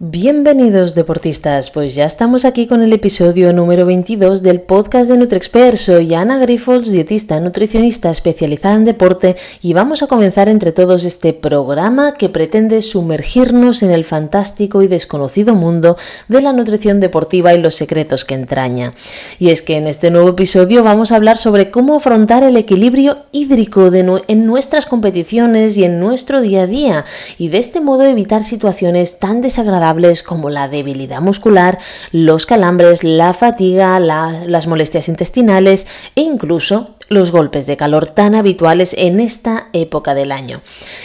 Bienvenidos 0.00 0.94
deportistas, 0.94 1.72
pues 1.72 1.96
ya 1.96 2.04
estamos 2.04 2.44
aquí 2.44 2.68
con 2.68 2.84
el 2.84 2.92
episodio 2.92 3.52
número 3.52 3.84
22 3.84 4.42
del 4.42 4.60
podcast 4.60 5.10
de 5.10 5.16
NutriExpert. 5.16 5.76
Soy 5.76 6.14
Ana 6.14 6.38
Grifols, 6.38 6.92
dietista 6.92 7.40
nutricionista 7.40 8.08
especializada 8.08 8.76
en 8.76 8.84
deporte 8.84 9.34
y 9.60 9.72
vamos 9.72 10.04
a 10.04 10.06
comenzar 10.06 10.48
entre 10.48 10.70
todos 10.70 11.02
este 11.02 11.32
programa 11.32 12.14
que 12.14 12.28
pretende 12.28 12.80
sumergirnos 12.80 13.82
en 13.82 13.90
el 13.90 14.04
fantástico 14.04 14.82
y 14.82 14.86
desconocido 14.86 15.56
mundo 15.56 15.96
de 16.28 16.42
la 16.42 16.52
nutrición 16.52 17.00
deportiva 17.00 17.54
y 17.54 17.58
los 17.58 17.74
secretos 17.74 18.24
que 18.24 18.34
entraña. 18.34 18.92
Y 19.40 19.50
es 19.50 19.62
que 19.62 19.78
en 19.78 19.88
este 19.88 20.12
nuevo 20.12 20.28
episodio 20.28 20.84
vamos 20.84 21.10
a 21.10 21.16
hablar 21.16 21.38
sobre 21.38 21.72
cómo 21.72 21.96
afrontar 21.96 22.44
el 22.44 22.56
equilibrio 22.56 23.24
hídrico 23.32 23.90
en 23.92 24.46
nuestras 24.46 24.86
competiciones 24.86 25.76
y 25.76 25.82
en 25.82 25.98
nuestro 25.98 26.40
día 26.40 26.62
a 26.62 26.66
día 26.68 27.04
y 27.36 27.48
de 27.48 27.58
este 27.58 27.80
modo 27.80 28.04
evitar 28.04 28.44
situaciones 28.44 29.18
tan 29.18 29.40
desagradables 29.40 29.87
como 30.22 30.50
la 30.50 30.68
debilidad 30.68 31.20
muscular, 31.20 31.78
los 32.12 32.46
calambres, 32.46 33.04
la 33.04 33.32
fatiga, 33.34 33.98
las 34.00 34.66
molestias 34.66 35.08
intestinales 35.08 35.86
e 36.14 36.22
incluso 36.22 36.94
los 37.08 37.32
golpes 37.32 37.66
de 37.66 37.76
calor 37.76 38.06
tan 38.06 38.34
habituales 38.34 38.94
en 38.98 39.20
esta 39.20 39.68
época 39.72 40.14
del 40.14 40.32
año. 40.32 40.60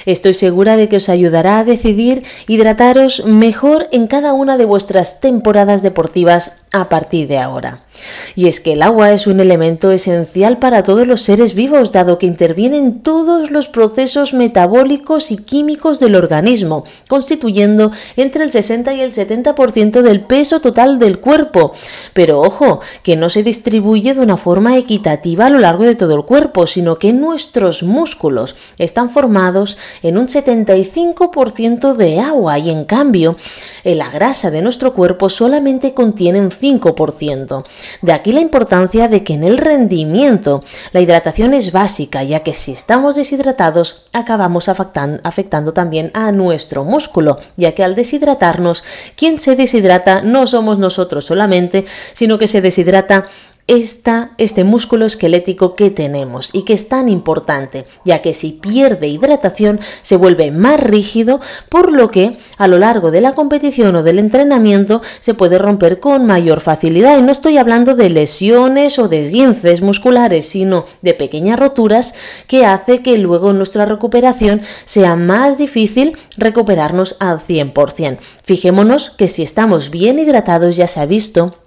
Estoy 0.06 0.34
segura 0.34 0.76
de 0.76 0.90
que 0.90 0.98
os 0.98 1.10
ayudará 1.10 1.60
a 1.60 1.64
decidir 1.64 2.24
hidrataros 2.48 3.24
mejor 3.26 3.88
en 3.92 4.08
cada 4.08 4.34
una 4.34 4.58
de 4.58 4.66
vuestras 4.66 5.22
temporadas 5.22 5.82
deportivas 5.82 6.58
a 6.74 6.90
partir 6.90 7.28
de 7.28 7.38
ahora. 7.38 7.82
Y 8.36 8.48
es 8.48 8.60
que 8.60 8.74
el 8.74 8.82
agua 8.82 9.12
es 9.12 9.28
un 9.28 9.40
elemento 9.40 9.92
esencial 9.92 10.58
para 10.58 10.82
todos 10.82 11.06
los 11.06 11.22
seres 11.22 11.54
vivos, 11.54 11.92
dado 11.92 12.18
que 12.18 12.26
interviene 12.26 12.78
en 12.78 13.02
todos 13.02 13.52
los 13.52 13.68
procesos 13.68 14.34
metabólicos 14.34 15.32
y 15.32 15.38
químicos 15.38 16.00
del 16.00 16.16
organismo, 16.16 16.84
constituyendo 17.08 17.92
entre 18.18 18.44
el 18.44 18.52
60 18.52 18.92
y 18.96 19.02
el 19.02 19.14
70% 19.14 20.02
del 20.02 20.22
peso 20.22 20.62
total 20.62 20.98
del 20.98 21.20
cuerpo. 21.20 21.74
Pero 22.14 22.42
ojo, 22.42 22.82
que 23.04 23.16
no 23.16 23.30
se 23.30 23.44
distribuye 23.44 24.16
de 24.16 24.22
una 24.22 24.38
forma 24.38 24.76
equitativa 24.76 25.46
a 25.46 25.50
lo 25.52 25.60
largo 25.60 25.84
de 25.84 25.93
todo 25.96 26.16
el 26.16 26.26
cuerpo, 26.26 26.68
sino 26.68 27.00
que 27.00 27.14
nuestros 27.14 27.84
músculos 27.84 28.56
están 28.78 29.10
formados 29.10 29.78
en 30.02 30.18
un 30.18 30.28
75% 30.28 31.94
de 31.96 32.20
agua 32.20 32.60
y 32.60 32.70
en 32.70 32.86
cambio 32.86 33.36
la 33.84 34.10
grasa 34.10 34.52
de 34.52 34.62
nuestro 34.62 34.94
cuerpo 34.94 35.30
solamente 35.30 35.94
contiene 35.94 36.40
un 36.40 36.52
5%. 36.52 37.66
De 38.02 38.14
aquí 38.14 38.32
la 38.32 38.42
importancia 38.42 39.08
de 39.08 39.24
que 39.24 39.34
en 39.34 39.44
el 39.44 39.58
rendimiento 39.58 40.64
la 40.92 41.02
hidratación 41.02 41.54
es 41.54 41.72
básica, 41.72 42.24
ya 42.24 42.42
que 42.42 42.54
si 42.54 42.72
estamos 42.72 43.16
deshidratados 43.16 44.06
acabamos 44.14 44.70
afectando, 44.70 45.74
también 45.74 46.12
a 46.14 46.32
nuestro 46.32 46.84
músculo, 46.84 47.40
ya 47.58 47.74
que 47.74 47.84
al 47.84 47.96
deshidratarnos, 47.96 48.84
quien 49.16 49.40
se 49.40 49.56
deshidrata 49.56 50.22
no 50.22 50.48
somos 50.48 50.78
nosotros 50.78 51.26
solamente, 51.26 51.86
sino 52.14 52.38
que 52.38 52.48
se 52.48 52.62
deshidrata 52.62 53.26
este 53.68 54.64
músculo 54.64 55.06
esquelético 55.06 55.76
que 55.76 55.90
tenemos 55.90 56.50
y 56.52 56.64
que 56.64 56.74
es 56.74 56.90
tan 56.90 57.08
importante, 57.08 57.86
ya 58.04 58.22
que 58.22 58.34
si 58.34 58.52
pierde 58.52 59.08
hidratación 59.08 59.80
se 60.02 60.18
vuelve 60.18 60.52
más 60.52 60.80
rígido, 60.80 61.40
por 61.70 61.92
lo 61.92 62.12
que 62.12 62.38
a 62.58 62.68
lo 62.68 62.78
largo 62.78 63.12
de 63.12 63.22
la 63.22 63.34
competición 63.34 63.96
o 63.96 64.04
del 64.04 64.20
entrenamiento 64.20 65.02
se 65.20 65.34
puede 65.34 65.58
romper 65.58 66.00
con 66.00 66.26
mayor 66.26 66.60
facilidad. 66.60 67.18
Y 67.18 67.22
no 67.22 67.32
estoy 67.32 67.58
hablando 67.58 67.96
de 67.96 68.10
lesiones 68.10 69.00
o 69.00 69.08
desguinces 69.08 69.82
musculares, 69.82 70.46
sino 70.46 70.86
de 71.02 71.14
pequeñas 71.14 71.60
roturas 71.60 72.14
que 72.48 72.66
hace 72.66 73.02
que 73.02 73.18
luego 73.18 73.54
nuestra 73.54 73.86
recuperación 73.86 74.62
sea 74.86 75.16
más 75.16 75.58
difícil 75.58 76.18
recuperarnos 76.38 77.16
al 77.20 77.40
100%. 77.40 78.18
Fijémonos 78.44 79.12
que 79.12 79.28
si 79.28 79.44
estamos 79.44 79.90
bien 79.90 80.20
hidratados 80.20 80.76
ya 80.76 80.88
se 80.88 81.00
ha 81.00 81.06
visto 81.06 81.63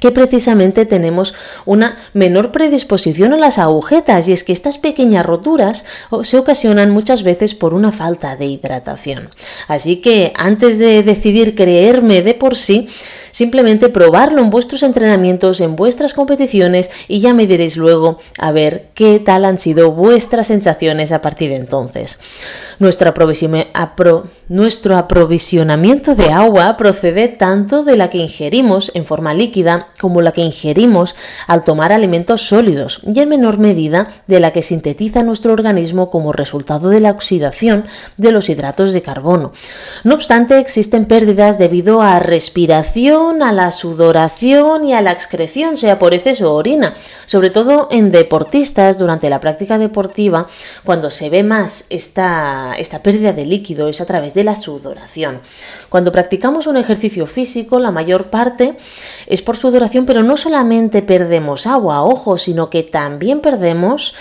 que 0.00 0.10
precisamente 0.10 0.86
tenemos 0.86 1.34
una 1.64 1.96
menor 2.14 2.52
predisposición 2.52 3.32
a 3.32 3.36
las 3.36 3.58
agujetas 3.58 4.28
y 4.28 4.32
es 4.32 4.44
que 4.44 4.52
estas 4.52 4.78
pequeñas 4.78 5.26
roturas 5.26 5.84
se 6.22 6.38
ocasionan 6.38 6.90
muchas 6.90 7.22
veces 7.22 7.54
por 7.54 7.74
una 7.74 7.92
falta 7.92 8.36
de 8.36 8.46
hidratación. 8.46 9.30
Así 9.68 9.96
que 9.96 10.32
antes 10.36 10.78
de 10.78 11.02
decidir 11.02 11.54
creerme 11.54 12.22
de 12.22 12.34
por 12.34 12.56
sí, 12.56 12.88
Simplemente 13.32 13.88
probarlo 13.88 14.42
en 14.42 14.50
vuestros 14.50 14.82
entrenamientos, 14.82 15.60
en 15.60 15.74
vuestras 15.74 16.14
competiciones 16.14 16.90
y 17.08 17.20
ya 17.20 17.34
me 17.34 17.46
diréis 17.46 17.76
luego 17.76 18.18
a 18.38 18.52
ver 18.52 18.90
qué 18.94 19.18
tal 19.18 19.44
han 19.44 19.58
sido 19.58 19.90
vuestras 19.90 20.46
sensaciones 20.46 21.10
a 21.12 21.22
partir 21.22 21.50
de 21.50 21.56
entonces. 21.56 22.18
Nuestro, 22.78 23.08
aprovisionamiento 24.96 26.14
de 26.14 26.30
agua 26.30 26.76
procede 26.76 27.28
tanto 27.28 27.84
de 27.84 27.96
la 27.96 28.10
que 28.10 28.18
ingerimos 28.18 28.90
en 28.94 29.06
forma 29.06 29.32
líquida 29.34 29.88
como 30.00 30.20
la 30.20 30.32
que 30.32 30.42
ingerimos 30.42 31.16
al 31.46 31.64
tomar 31.64 31.92
alimentos 31.92 32.42
sólidos 32.42 33.00
y 33.06 33.18
en 33.20 33.28
menor 33.28 33.58
medida 33.58 34.08
de 34.26 34.40
la 34.40 34.52
que 34.52 34.62
sintetiza 34.62 35.22
nuestro 35.22 35.52
organismo 35.52 36.10
como 36.10 36.32
resultado 36.32 36.90
de 36.90 37.00
la 37.00 37.12
oxidación 37.12 37.86
de 38.18 38.32
los 38.32 38.50
hidratos 38.50 38.92
de 38.92 39.00
carbono. 39.00 39.52
No 40.04 40.14
obstante, 40.14 40.58
existen 40.58 41.06
pérdidas 41.06 41.58
debido 41.58 42.02
a 42.02 42.18
respiración 42.18 43.21
a 43.22 43.52
la 43.52 43.70
sudoración 43.70 44.84
y 44.84 44.94
a 44.94 45.00
la 45.00 45.12
excreción, 45.12 45.76
sea 45.76 45.98
por 45.98 46.12
exceso 46.12 46.52
o 46.52 46.56
orina, 46.56 46.94
sobre 47.26 47.50
todo 47.50 47.88
en 47.90 48.10
deportistas 48.10 48.98
durante 48.98 49.30
la 49.30 49.40
práctica 49.40 49.78
deportiva, 49.78 50.48
cuando 50.84 51.10
se 51.10 51.30
ve 51.30 51.42
más 51.42 51.84
esta, 51.88 52.74
esta 52.78 53.02
pérdida 53.02 53.32
de 53.32 53.46
líquido 53.46 53.88
es 53.88 54.00
a 54.00 54.06
través 54.06 54.34
de 54.34 54.44
la 54.44 54.56
sudoración. 54.56 55.40
Cuando 55.88 56.10
practicamos 56.10 56.66
un 56.66 56.76
ejercicio 56.76 57.26
físico, 57.26 57.78
la 57.78 57.92
mayor 57.92 58.28
parte 58.28 58.76
es 59.26 59.40
por 59.40 59.56
sudoración, 59.56 60.04
pero 60.04 60.22
no 60.22 60.36
solamente 60.36 61.02
perdemos 61.02 61.66
agua, 61.66 62.02
ojo, 62.02 62.38
sino 62.38 62.70
que 62.70 62.82
también 62.82 63.40
perdemos 63.40 64.14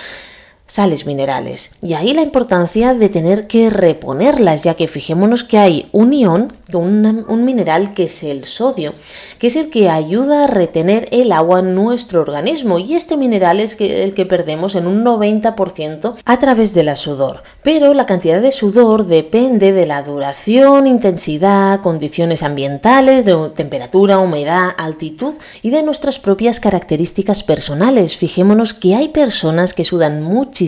sales 0.72 1.06
minerales. 1.06 1.72
Y 1.82 1.96
ahí 1.96 2.14
la 2.14 2.22
importancia 2.22 2.94
de 2.94 3.10
tener 3.10 3.48
que 3.48 3.70
reponerlas, 3.70 4.64
ya 4.64 4.76
que 4.76 4.88
fijémonos 4.88 5.44
que 5.44 5.58
hay 5.58 5.90
un 5.92 6.14
ión, 6.14 6.54
un, 6.72 7.44
mineral 7.44 7.94
que 7.94 8.06
es 8.06 8.24
el 8.24 8.46
sodio, 8.46 8.94
que 9.38 9.48
es 9.48 9.58
el 9.58 9.70
que 9.70 9.90
ayuda 9.90 10.46
a 10.46 10.48
retener 10.48 11.10
el 11.12 11.34
agua 11.34 11.60
en 11.60 11.76
nuestro 11.76 12.22
organismo. 12.22 12.80
Y 12.80 12.96
este 12.96 13.18
mineral 13.18 13.60
es 13.60 13.76
el 13.82 14.14
que 14.14 14.26
perdemos 14.26 14.76
en 14.76 14.88
un 14.88 15.04
90% 15.04 16.16
a 16.24 16.40
través 16.40 16.74
del 16.74 16.96
sudor. 16.96 17.44
Pero 17.64 17.94
la 17.94 18.06
cantidad 18.06 18.42
de 18.42 18.52
sudor 18.54 19.08
depende 19.08 19.74
de 19.74 19.86
la 19.86 20.04
duración, 20.04 20.88
intensidad, 20.88 21.82
condiciones 21.82 22.44
ambientales, 22.44 23.26
de 23.26 23.52
temperatura, 23.54 24.20
humedad, 24.20 24.70
altitud 24.78 25.34
y 25.62 25.70
de 25.72 25.84
nuestras 25.84 26.18
propias 26.18 26.62
características 26.62 27.44
personales. 27.44 28.16
Fijémonos 28.16 28.74
que 28.74 28.96
hay 28.96 29.10
personas 29.10 29.74
que 29.74 29.84
sudan 29.84 30.24
mucho 30.24 30.61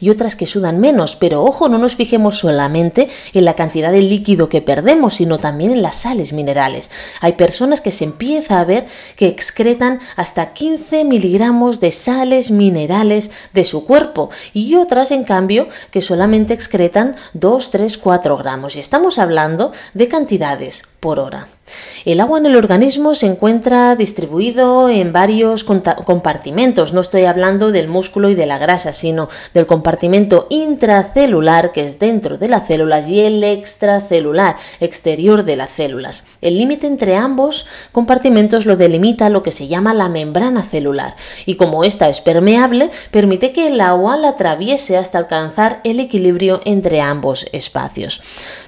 y 0.00 0.10
otras 0.10 0.36
que 0.36 0.46
sudan 0.46 0.80
menos. 0.80 1.16
Pero 1.16 1.42
ojo, 1.42 1.68
no 1.68 1.78
nos 1.78 1.96
fijemos 1.96 2.38
solamente 2.38 3.08
en 3.32 3.44
la 3.44 3.54
cantidad 3.54 3.90
de 3.90 4.02
líquido 4.02 4.48
que 4.48 4.62
perdemos, 4.62 5.14
sino 5.14 5.38
también 5.38 5.72
en 5.72 5.82
las 5.82 5.96
sales 5.96 6.32
minerales. 6.32 6.90
Hay 7.20 7.32
personas 7.32 7.80
que 7.80 7.90
se 7.90 8.04
empieza 8.04 8.60
a 8.60 8.64
ver 8.64 8.86
que 9.16 9.28
excretan 9.28 10.00
hasta 10.16 10.52
15 10.52 11.04
miligramos 11.04 11.80
de 11.80 11.90
sales 11.90 12.50
minerales 12.50 13.30
de 13.54 13.64
su 13.64 13.84
cuerpo 13.84 14.30
y 14.52 14.74
otras, 14.74 15.10
en 15.10 15.24
cambio, 15.24 15.68
que 15.90 16.02
solamente 16.02 16.54
excretan 16.54 17.16
2, 17.34 17.70
3, 17.70 17.98
4 17.98 18.36
gramos. 18.36 18.76
Y 18.76 18.80
estamos 18.80 19.18
hablando 19.18 19.72
de 19.94 20.08
cantidades 20.08 20.91
por 21.02 21.18
hora. 21.18 21.48
El 22.04 22.20
agua 22.20 22.38
en 22.38 22.46
el 22.46 22.56
organismo 22.56 23.14
se 23.14 23.26
encuentra 23.26 23.94
distribuido 23.94 24.88
en 24.88 25.12
varios 25.12 25.64
compartimentos. 25.64 26.92
No 26.92 27.00
estoy 27.00 27.24
hablando 27.24 27.70
del 27.70 27.88
músculo 27.88 28.28
y 28.28 28.34
de 28.34 28.46
la 28.46 28.58
grasa, 28.58 28.92
sino 28.92 29.28
del 29.54 29.66
compartimento 29.66 30.46
intracelular 30.50 31.72
que 31.72 31.84
es 31.84 31.98
dentro 31.98 32.38
de 32.38 32.48
las 32.48 32.66
células 32.66 33.08
y 33.08 33.20
el 33.20 33.42
extracelular, 33.44 34.56
exterior 34.80 35.44
de 35.44 35.56
las 35.56 35.70
células. 35.70 36.26
El 36.40 36.58
límite 36.58 36.86
entre 36.86 37.16
ambos 37.16 37.66
compartimentos 37.92 38.66
lo 38.66 38.76
delimita 38.76 39.30
lo 39.30 39.42
que 39.42 39.52
se 39.52 39.68
llama 39.68 39.94
la 39.94 40.08
membrana 40.08 40.62
celular 40.62 41.16
y 41.46 41.54
como 41.54 41.84
esta 41.84 42.08
es 42.08 42.20
permeable, 42.20 42.90
permite 43.10 43.52
que 43.52 43.68
el 43.68 43.80
agua 43.80 44.16
la 44.16 44.30
atraviese 44.30 44.96
hasta 44.96 45.18
alcanzar 45.18 45.80
el 45.84 46.00
equilibrio 46.00 46.60
entre 46.64 47.00
ambos 47.00 47.46
espacios. 47.52 48.20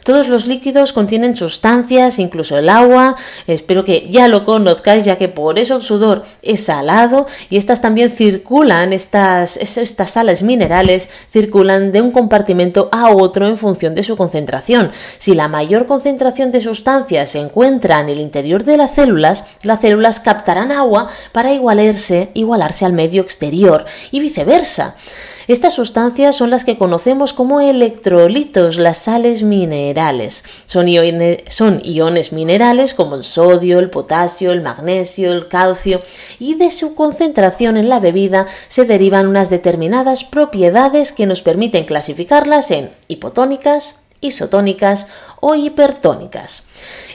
Todos 0.04 0.28
los 0.28 0.46
líquidos 0.46 0.92
contienen 0.92 1.36
sustancias, 1.36 2.18
incluso 2.24 2.58
el 2.58 2.68
agua. 2.68 3.16
Espero 3.46 3.84
que 3.84 4.08
ya 4.10 4.28
lo 4.28 4.44
conozcáis, 4.44 5.04
ya 5.04 5.16
que 5.16 5.28
por 5.28 5.58
eso 5.58 5.76
el 5.76 5.82
sudor 5.82 6.24
es 6.42 6.64
salado 6.64 7.26
y 7.50 7.56
estas 7.56 7.80
también 7.80 8.10
circulan, 8.10 8.92
estas, 8.92 9.56
estas 9.56 10.10
sales 10.10 10.42
minerales 10.42 11.10
circulan 11.32 11.92
de 11.92 12.00
un 12.00 12.10
compartimento 12.10 12.88
a 12.92 13.10
otro 13.10 13.46
en 13.46 13.56
función 13.56 13.94
de 13.94 14.02
su 14.02 14.16
concentración. 14.16 14.90
Si 15.18 15.34
la 15.34 15.48
mayor 15.48 15.86
concentración 15.86 16.50
de 16.50 16.60
sustancias 16.60 17.30
se 17.30 17.40
encuentra 17.40 18.00
en 18.00 18.08
el 18.08 18.20
interior 18.20 18.64
de 18.64 18.76
las 18.76 18.94
células, 18.94 19.44
las 19.62 19.80
células 19.80 20.20
captarán 20.20 20.72
agua 20.72 21.08
para 21.32 21.52
igualarse, 21.52 22.30
igualarse 22.34 22.84
al 22.84 22.92
medio 22.92 23.22
exterior 23.22 23.84
y 24.10 24.20
viceversa. 24.20 24.96
Estas 25.46 25.74
sustancias 25.74 26.36
son 26.36 26.48
las 26.48 26.64
que 26.64 26.78
conocemos 26.78 27.34
como 27.34 27.60
electrolitos, 27.60 28.78
las 28.78 28.98
sales 28.98 29.42
minerales. 29.42 30.44
Son 30.64 30.88
iones, 30.88 32.32
minerales 32.32 32.94
como 32.94 33.16
el 33.16 33.24
sodio, 33.24 33.78
el 33.78 33.90
potasio, 33.90 34.52
el 34.52 34.62
magnesio, 34.62 35.32
el 35.32 35.48
calcio 35.48 36.00
y 36.38 36.54
de 36.54 36.70
su 36.70 36.94
concentración 36.94 37.76
en 37.76 37.90
la 37.90 38.00
bebida 38.00 38.46
se 38.68 38.86
derivan 38.86 39.26
unas 39.26 39.50
determinadas 39.50 40.24
propiedades 40.24 41.12
que 41.12 41.26
nos 41.26 41.42
permiten 41.42 41.84
clasificarlas 41.84 42.70
en 42.70 42.90
hipotónicas, 43.08 44.00
isotónicas 44.22 45.08
o 45.40 45.54
hipertónicas. 45.54 46.64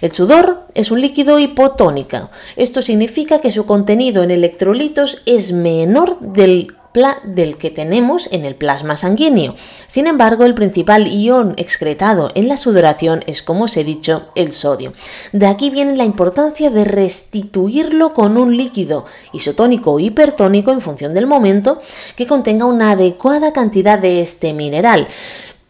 El 0.02 0.12
sudor 0.12 0.68
es 0.76 0.92
un 0.92 1.02
líquido 1.02 1.40
hipotónico. 1.40 2.30
Esto 2.56 2.84
significa 2.84 3.42
que 3.42 3.50
su 3.50 3.66
contenido 3.66 4.22
en 4.22 4.30
electrolitos 4.30 5.24
es 5.26 5.52
menor 5.52 6.20
del 6.20 6.76
del 7.24 7.58
que 7.58 7.70
tenemos 7.70 8.28
en 8.32 8.46
el 8.46 8.56
plasma 8.56 8.98
sanguíneo. 8.98 9.54
Sin 9.88 10.08
embargo, 10.08 10.44
el 10.44 10.56
principal 10.56 11.08
ion 11.08 11.54
excretado 11.58 12.32
en 12.34 12.48
la 12.48 12.58
sudoración 12.58 13.24
es, 13.28 13.44
como 13.44 13.66
os 13.66 13.78
he 13.78 13.84
dicho, 13.84 14.28
el 14.34 14.52
sodio. 14.52 14.94
De 15.32 15.46
aquí 15.46 15.70
viene 15.70 15.96
la 15.96 16.04
importancia 16.04 16.72
de 16.72 16.86
restituirlo 16.86 18.14
con 18.14 18.38
un 18.38 18.58
líquido 18.58 19.06
isotónico 19.34 19.94
o 19.94 20.00
hipertónico 20.00 20.72
en 20.72 20.82
función 20.82 21.14
del 21.14 21.28
momento 21.28 21.80
que 22.16 22.26
contenga 22.26 22.66
una 22.66 22.92
adecuada 22.92 23.54
cantidad 23.54 24.00
de 24.00 24.22
este 24.22 24.54
mineral. 24.54 25.08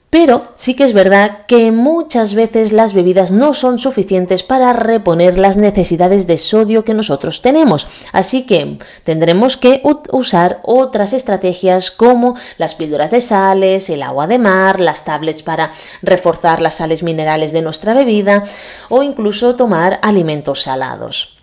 Pero 0.09 0.47
sí 0.55 0.73
que 0.75 0.85
es 0.85 0.93
verdad 0.93 1.45
que 1.47 1.71
muchas 1.71 2.33
veces 2.33 2.73
las 2.73 2.93
bebidas 2.93 3.31
no 3.31 3.53
son 3.53 3.77
suficientes 3.77 4.41
para 4.41 4.73
reponer 4.73 5.37
las 5.37 5.55
necesidades 5.55 6.25
de 6.25 6.37
sodio 6.37 6.83
que 6.83 6.95
nosotros 6.95 7.43
tenemos. 7.43 7.87
Así 8.11 8.47
que 8.47 8.79
tendremos 9.03 9.55
que 9.55 9.83
usar 10.11 10.61
otras 10.63 11.13
estrategias 11.13 11.91
como 11.91 12.35
las 12.57 12.73
píldoras 12.73 13.11
de 13.11 13.21
sales, 13.21 13.89
el 13.91 14.01
agua 14.01 14.25
de 14.25 14.39
mar, 14.39 14.79
las 14.79 15.05
tablets 15.05 15.43
para 15.43 15.73
reforzar 16.01 16.59
las 16.59 16.75
sales 16.75 17.03
minerales 17.03 17.51
de 17.51 17.61
nuestra 17.61 17.93
bebida 17.93 18.43
o 18.89 19.03
incluso 19.03 19.55
tomar 19.55 19.99
alimentos 20.01 20.63
salados. 20.63 21.35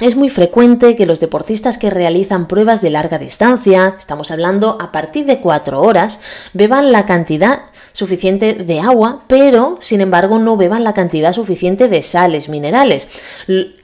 Es 0.00 0.16
muy 0.16 0.28
frecuente 0.28 0.96
que 0.96 1.06
los 1.06 1.20
deportistas 1.20 1.78
que 1.78 1.88
realizan 1.88 2.48
pruebas 2.48 2.82
de 2.82 2.90
larga 2.90 3.16
distancia, 3.16 3.94
estamos 3.96 4.32
hablando 4.32 4.76
a 4.80 4.90
partir 4.90 5.24
de 5.24 5.38
4 5.38 5.80
horas, 5.80 6.18
beban 6.52 6.90
la 6.90 7.06
cantidad 7.06 7.60
suficiente 7.94 8.54
de 8.54 8.80
agua, 8.80 9.22
pero 9.28 9.78
sin 9.80 10.00
embargo 10.00 10.40
no 10.40 10.56
beban 10.56 10.82
la 10.82 10.94
cantidad 10.94 11.32
suficiente 11.32 11.86
de 11.86 12.02
sales 12.02 12.48
minerales. 12.48 13.08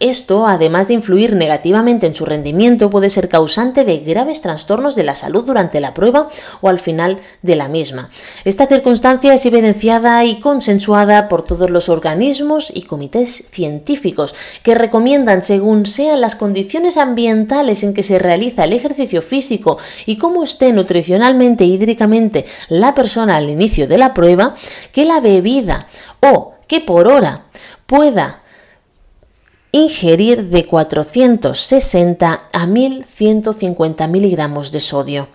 Esto, 0.00 0.48
además 0.48 0.88
de 0.88 0.94
influir 0.94 1.36
negativamente 1.36 2.08
en 2.08 2.16
su 2.16 2.26
rendimiento, 2.26 2.90
puede 2.90 3.08
ser 3.08 3.28
causante 3.28 3.84
de 3.84 3.98
graves 3.98 4.42
trastornos 4.42 4.96
de 4.96 5.04
la 5.04 5.14
salud 5.14 5.44
durante 5.46 5.78
la 5.80 5.94
prueba 5.94 6.28
o 6.60 6.68
al 6.68 6.80
final 6.80 7.20
de 7.42 7.54
la 7.54 7.68
misma. 7.68 8.10
Esta 8.44 8.66
circunstancia 8.66 9.32
es 9.32 9.46
evidenciada 9.46 10.24
y 10.24 10.40
consensuada 10.40 11.28
por 11.28 11.44
todos 11.44 11.70
los 11.70 11.88
organismos 11.88 12.72
y 12.74 12.82
comités 12.82 13.44
científicos 13.52 14.34
que 14.64 14.74
recomiendan 14.74 15.44
según 15.44 15.86
sean 15.86 16.20
las 16.20 16.34
condiciones 16.34 16.96
ambientales 16.96 17.84
en 17.84 17.94
que 17.94 18.02
se 18.02 18.18
realiza 18.18 18.64
el 18.64 18.72
ejercicio 18.72 19.22
físico 19.22 19.78
y 20.04 20.16
cómo 20.16 20.42
esté 20.42 20.72
nutricionalmente 20.72 21.62
e 21.62 21.68
hídricamente 21.68 22.44
la 22.68 22.96
persona 22.96 23.36
al 23.36 23.48
inicio 23.48 23.86
de 23.86 23.99
la 24.00 24.14
prueba, 24.14 24.56
que 24.92 25.04
la 25.04 25.20
bebida 25.20 25.86
o 26.20 26.54
que 26.66 26.80
por 26.80 27.06
hora 27.06 27.44
pueda 27.86 28.42
ingerir 29.72 30.48
de 30.48 30.66
460 30.66 32.48
a 32.52 32.66
1150 32.66 34.08
miligramos 34.08 34.72
de 34.72 34.80
sodio 34.80 35.28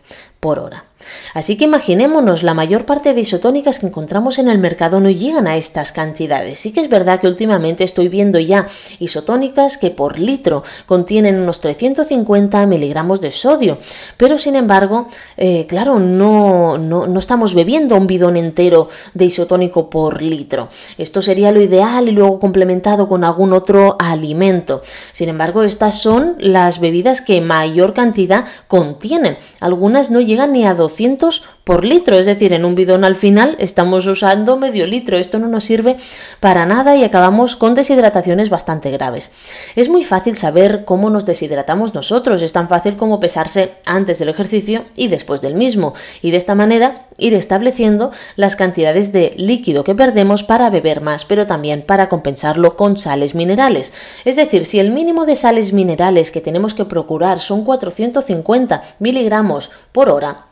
hora. 0.47 0.86
Así 1.33 1.57
que 1.57 1.65
imaginémonos, 1.65 2.44
la 2.44 2.53
mayor 2.53 2.86
parte 2.86 3.13
de 3.13 3.21
isotónicas 3.21 3.80
que 3.80 3.88
encontramos 3.88 4.39
en 4.39 4.47
el 4.47 4.57
mercado 4.57 5.00
no 5.00 5.09
llegan 5.09 5.47
a 5.47 5.57
estas 5.57 5.92
cantidades. 5.92 6.59
Sí 6.59 6.71
que 6.71 6.81
es 6.81 6.89
verdad 6.89 7.19
que 7.19 7.27
últimamente 7.27 7.83
estoy 7.83 8.07
viendo 8.07 8.39
ya 8.39 8.68
isotónicas 9.00 9.77
que 9.77 9.92
por 9.92 10.19
litro 10.19 10.63
contienen 10.86 11.39
unos 11.39 11.59
350 11.59 12.65
miligramos 12.68 13.21
de 13.21 13.31
sodio, 13.31 13.77
pero 14.18 14.38
sin 14.38 14.56
embargo, 14.56 15.07
eh, 15.38 15.65
claro, 15.68 16.00
no, 16.00 16.77
no, 16.77 17.07
no 17.07 17.19
estamos 17.19 17.53
bebiendo 17.53 17.95
un 17.98 18.07
bidón 18.07 18.38
entero 18.38 18.89
de 19.13 19.25
isotónico 19.25 19.89
por 19.89 20.21
litro. 20.21 20.69
Esto 20.98 21.21
sería 21.21 21.51
lo 21.51 21.62
ideal 21.62 22.07
y 22.07 22.12
luego 22.12 22.39
complementado 22.39 23.07
con 23.07 23.24
algún 23.24 23.53
otro 23.53 23.98
alimento. 24.00 24.81
Sin 25.12 25.30
embargo, 25.30 25.63
estas 25.63 26.00
son 26.00 26.36
las 26.39 26.80
bebidas 26.80 27.21
que 27.21 27.41
mayor 27.41 27.94
cantidad 27.94 28.45
contienen. 28.68 29.38
Algunas 29.59 30.12
no 30.12 30.21
llegan 30.21 30.34
ni 30.45 30.65
a 30.65 30.73
200 30.73 31.41
por 31.65 31.83
litro, 31.83 32.15
es 32.15 32.27
decir, 32.27 32.53
en 32.53 32.63
un 32.63 32.75
bidón 32.75 33.03
al 33.03 33.15
final 33.15 33.56
estamos 33.57 34.06
usando 34.06 34.56
medio 34.56 34.85
litro. 34.85 35.17
Esto 35.17 35.39
no 35.39 35.47
nos 35.47 35.63
sirve 35.63 35.97
para 36.39 36.67
nada 36.67 36.95
y 36.95 37.03
acabamos 37.03 37.56
con 37.56 37.73
deshidrataciones 37.73 38.51
bastante 38.51 38.91
graves. 38.91 39.31
Es 39.75 39.89
muy 39.89 40.03
fácil 40.03 40.38
saber 40.38 40.85
cómo 40.85 41.09
nos 41.09 41.25
deshidratamos 41.25 41.95
nosotros, 41.95 42.44
es 42.44 42.53
tan 42.53 42.69
fácil 42.69 42.95
como 42.97 43.19
pesarse 43.19 43.73
antes 43.83 44.19
del 44.19 44.29
ejercicio 44.29 44.85
y 44.95 45.07
después 45.07 45.41
del 45.41 45.56
mismo, 45.56 45.95
y 46.21 46.29
de 46.29 46.38
esta 46.38 46.53
manera 46.53 47.07
ir 47.17 47.33
estableciendo 47.33 48.12
las 48.35 48.56
cantidades 48.56 49.12
de 49.12 49.33
líquido 49.35 49.83
que 49.83 49.95
perdemos 49.95 50.44
para 50.44 50.69
beber 50.69 51.01
más, 51.01 51.25
pero 51.25 51.47
también 51.47 51.81
para 51.81 52.09
compensarlo 52.09 52.75
con 52.75 52.95
sales 52.95 53.33
minerales. 53.33 53.91
Es 54.23 54.35
decir, 54.35 54.65
si 54.65 54.77
el 54.77 54.91
mínimo 54.91 55.25
de 55.25 55.35
sales 55.35 55.73
minerales 55.73 56.29
que 56.29 56.41
tenemos 56.41 56.75
que 56.75 56.85
procurar 56.85 57.39
son 57.39 57.63
450 57.63 58.83
miligramos 59.00 59.71
por 59.91 60.09
hora, 60.09 60.45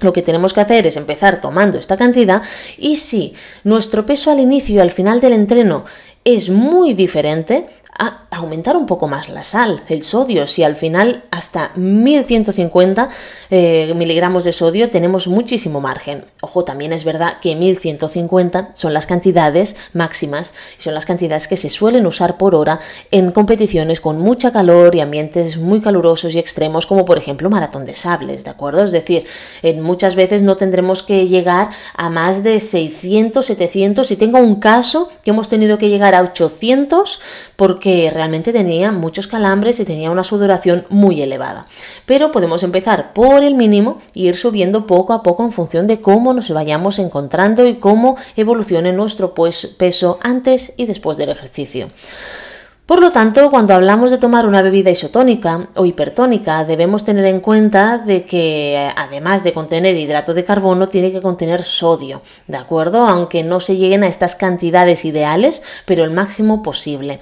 lo 0.00 0.12
que 0.12 0.22
tenemos 0.22 0.52
que 0.52 0.60
hacer 0.60 0.86
es 0.86 0.96
empezar 0.96 1.40
tomando 1.40 1.78
esta 1.78 1.96
cantidad 1.96 2.42
y 2.78 2.96
si 2.96 3.34
nuestro 3.64 4.06
peso 4.06 4.30
al 4.30 4.40
inicio 4.40 4.76
y 4.76 4.78
al 4.78 4.90
final 4.90 5.20
del 5.20 5.32
entreno 5.32 5.84
es 6.24 6.50
muy 6.50 6.92
diferente, 6.94 7.66
a 7.98 8.26
aumentar 8.30 8.76
un 8.76 8.86
poco 8.86 9.08
más 9.08 9.28
la 9.28 9.44
sal, 9.44 9.82
el 9.88 10.02
sodio. 10.02 10.46
Si 10.46 10.62
al 10.62 10.76
final 10.76 11.24
hasta 11.30 11.72
1150 11.76 13.08
eh, 13.50 13.92
miligramos 13.96 14.44
de 14.44 14.52
sodio 14.52 14.90
tenemos 14.90 15.26
muchísimo 15.26 15.80
margen. 15.80 16.24
Ojo, 16.40 16.64
también 16.64 16.92
es 16.92 17.04
verdad 17.04 17.38
que 17.40 17.54
1150 17.54 18.70
son 18.74 18.92
las 18.92 19.06
cantidades 19.06 19.76
máximas 19.92 20.52
y 20.78 20.82
son 20.82 20.94
las 20.94 21.06
cantidades 21.06 21.48
que 21.48 21.56
se 21.56 21.70
suelen 21.70 22.06
usar 22.06 22.36
por 22.36 22.54
hora 22.54 22.80
en 23.10 23.32
competiciones 23.32 24.00
con 24.00 24.18
mucha 24.18 24.52
calor 24.52 24.94
y 24.94 25.00
ambientes 25.00 25.56
muy 25.56 25.80
calurosos 25.80 26.34
y 26.34 26.38
extremos 26.38 26.86
como 26.86 27.04
por 27.04 27.18
ejemplo 27.18 27.50
maratón 27.50 27.84
de 27.84 27.94
sables, 27.94 28.44
¿de 28.44 28.50
acuerdo? 28.50 28.84
Es 28.84 28.92
decir, 28.92 29.26
en 29.62 29.80
muchas 29.80 30.14
veces 30.14 30.42
no 30.42 30.56
tendremos 30.56 31.02
que 31.02 31.26
llegar 31.26 31.70
a 31.94 32.10
más 32.10 32.42
de 32.42 32.60
600, 32.60 33.44
700 33.44 34.10
y 34.10 34.16
tengo 34.16 34.38
un 34.38 34.56
caso 34.56 35.08
que 35.22 35.30
hemos 35.30 35.48
tenido 35.48 35.78
que 35.78 35.88
llegar 35.88 36.14
a 36.14 36.22
800 36.22 37.20
porque 37.56 37.85
que 37.86 38.10
realmente 38.10 38.52
tenía 38.52 38.90
muchos 38.90 39.28
calambres 39.28 39.78
y 39.78 39.84
tenía 39.84 40.10
una 40.10 40.24
sudoración 40.24 40.86
muy 40.88 41.22
elevada. 41.22 41.66
Pero 42.04 42.32
podemos 42.32 42.64
empezar 42.64 43.12
por 43.12 43.44
el 43.44 43.54
mínimo 43.54 44.00
e 44.12 44.22
ir 44.22 44.36
subiendo 44.36 44.88
poco 44.88 45.12
a 45.12 45.22
poco 45.22 45.44
en 45.44 45.52
función 45.52 45.86
de 45.86 46.00
cómo 46.00 46.34
nos 46.34 46.50
vayamos 46.50 46.98
encontrando 46.98 47.64
y 47.64 47.76
cómo 47.76 48.16
evolucione 48.34 48.92
nuestro 48.92 49.34
pues, 49.34 49.68
peso 49.78 50.18
antes 50.20 50.72
y 50.76 50.86
después 50.86 51.16
del 51.16 51.28
ejercicio. 51.28 51.86
Por 52.86 53.00
lo 53.00 53.10
tanto, 53.10 53.50
cuando 53.50 53.74
hablamos 53.74 54.12
de 54.12 54.18
tomar 54.18 54.46
una 54.46 54.62
bebida 54.62 54.90
isotónica 54.90 55.68
o 55.74 55.86
hipertónica, 55.86 56.64
debemos 56.64 57.04
tener 57.04 57.24
en 57.26 57.40
cuenta 57.40 57.98
de 57.98 58.24
que 58.24 58.92
además 58.96 59.42
de 59.42 59.52
contener 59.52 59.96
hidrato 59.96 60.34
de 60.34 60.44
carbono, 60.44 60.88
tiene 60.88 61.10
que 61.10 61.20
contener 61.20 61.64
sodio, 61.64 62.22
¿de 62.46 62.56
acuerdo? 62.56 63.08
Aunque 63.08 63.42
no 63.42 63.58
se 63.58 63.76
lleguen 63.76 64.04
a 64.04 64.06
estas 64.06 64.36
cantidades 64.36 65.04
ideales, 65.04 65.64
pero 65.84 66.04
el 66.04 66.12
máximo 66.12 66.62
posible 66.62 67.18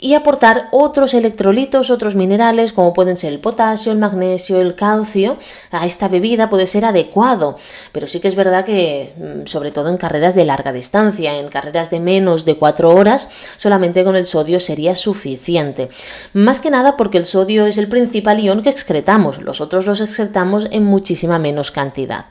y 0.00 0.14
aportar 0.14 0.68
otros 0.72 1.12
electrolitos, 1.12 1.90
otros 1.90 2.14
minerales 2.14 2.72
como 2.72 2.94
pueden 2.94 3.16
ser 3.16 3.32
el 3.32 3.38
potasio, 3.38 3.92
el 3.92 3.98
magnesio, 3.98 4.60
el 4.60 4.74
calcio. 4.74 5.36
A 5.70 5.86
esta 5.86 6.08
bebida 6.08 6.48
puede 6.48 6.66
ser 6.66 6.86
adecuado, 6.86 7.58
pero 7.92 8.06
sí 8.06 8.18
que 8.18 8.28
es 8.28 8.34
verdad 8.34 8.64
que 8.64 9.12
mm, 9.16 9.46
sobre 9.46 9.70
todo 9.70 9.90
en 9.90 9.98
carreras 9.98 10.34
de 10.34 10.44
larga 10.46 10.72
distancia, 10.72 11.36
en 11.38 11.48
carreras 11.48 11.90
de 11.90 12.00
menos 12.00 12.44
de 12.44 12.56
4 12.56 12.90
horas, 12.90 13.28
solamente 13.58 14.02
con 14.02 14.16
el 14.16 14.26
sodio 14.26 14.58
sería 14.58 14.96
suficiente. 14.96 15.90
Más 16.32 16.60
que 16.60 16.70
nada 16.70 16.96
porque 16.96 17.18
el 17.18 17.26
sodio 17.26 17.66
es 17.66 17.76
el 17.76 17.88
principal 17.88 18.40
ion 18.40 18.62
que 18.62 18.70
excretamos, 18.70 19.42
los 19.42 19.60
otros 19.60 19.86
los 19.86 20.00
excretamos 20.00 20.66
en 20.70 20.84
muchísima 20.84 21.38
menos 21.38 21.70
cantidad. 21.70 22.26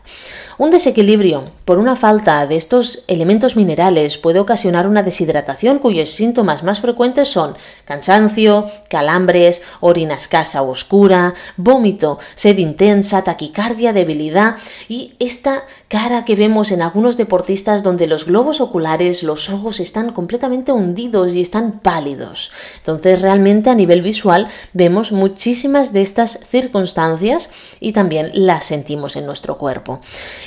Un 0.60 0.72
desequilibrio 0.72 1.46
por 1.64 1.80
una 1.80 1.96
falta 1.96 2.46
de 2.46 2.58
estos 2.58 3.06
elementos 3.08 3.56
minerales 3.56 4.18
puede 4.18 4.42
ocasionar 4.42 4.90
una 4.90 5.04
deshidratación 5.04 5.80
cuyos 5.80 6.10
síntomas 6.10 6.64
más 6.64 6.82
frecuentes 6.82 7.30
son 7.30 7.56
cansancio, 7.86 8.68
calambres, 8.90 9.64
orina 9.80 10.16
escasa 10.16 10.62
o 10.62 10.70
oscura, 10.72 11.34
vómito, 11.56 12.20
sed 12.36 12.58
intensa, 12.58 13.24
taquicardia, 13.24 13.94
debilidad 13.94 14.58
y 14.90 15.14
esta 15.20 15.64
cara 15.90 16.24
que 16.24 16.36
vemos 16.36 16.72
en 16.72 16.84
algunos 16.84 17.18
deportistas 17.18 17.82
donde 17.82 18.06
los 18.06 18.28
globos 18.28 18.62
oculares, 18.62 19.24
los 19.24 19.50
ojos 19.50 19.80
están 19.80 20.12
completamente 20.12 20.72
hundidos 20.72 21.34
y 21.34 21.42
están 21.42 21.80
pálidos. 21.80 22.52
Entonces 22.78 23.24
realmente 23.24 23.72
a 23.72 23.76
nivel 23.76 24.04
visual 24.04 24.50
vemos 24.74 25.12
muchísimas 25.12 25.92
de 25.92 26.02
estas 26.02 26.42
circunstancias 26.48 27.50
y 27.80 27.94
también 27.94 28.30
las 28.34 28.66
sentimos 28.66 29.16
en 29.16 29.26
nuestro 29.26 29.58
cuerpo. 29.58 30.00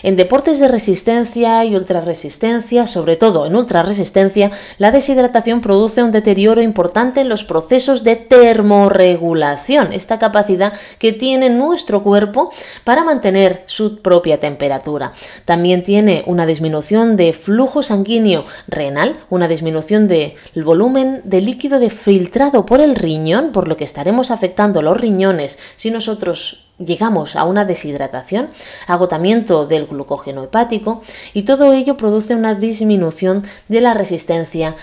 En 0.04 0.14
deportes 0.14 0.60
de 0.60 0.68
resistencia 0.68 1.64
y 1.64 1.74
ultrarresistencia, 1.74 2.86
sobre 2.86 3.16
todo 3.16 3.44
en 3.44 3.56
ultrarresistencia, 3.56 4.52
la 4.78 4.92
deshidratación 4.92 5.60
produce 5.60 6.04
un 6.04 6.12
deterioro 6.12 6.62
importante 6.62 7.20
en 7.20 7.28
los 7.28 7.42
procesos 7.42 8.04
de 8.04 8.14
termorregulación, 8.14 9.92
esta 9.92 10.20
capacidad 10.20 10.72
que 11.00 11.12
tiene 11.12 11.50
nuestro 11.50 12.04
cuerpo 12.04 12.52
para 12.84 13.02
mantener 13.02 13.64
su 13.66 14.02
propia 14.02 14.38
temperatura. 14.38 15.12
También 15.44 15.82
tiene 15.82 16.22
una 16.26 16.46
disminución 16.46 17.16
de 17.16 17.32
flujo 17.32 17.82
sanguíneo 17.82 18.44
renal, 18.68 19.18
una 19.30 19.48
disminución 19.48 20.08
del 20.08 20.34
volumen 20.54 21.22
de 21.24 21.40
líquido 21.40 21.78
de 21.78 21.90
filtrado 21.90 22.66
por 22.66 22.80
el 22.80 22.94
riñón, 22.94 23.52
por 23.52 23.68
lo 23.68 23.76
que 23.76 23.84
estaremos 23.84 24.30
afectando 24.30 24.82
los 24.82 25.00
riñones 25.00 25.58
si 25.76 25.90
nosotros 25.90 26.68
llegamos 26.78 27.36
a 27.36 27.44
una 27.44 27.64
deshidratación, 27.64 28.50
agotamiento 28.86 29.66
del 29.66 29.86
glucógeno 29.86 30.44
hepático 30.44 31.02
y 31.32 31.42
todo 31.42 31.72
ello 31.72 31.96
produce 31.96 32.34
una 32.34 32.54
disminución 32.54 33.44
de 33.68 33.80
la 33.80 33.94
resistencia 33.94 34.76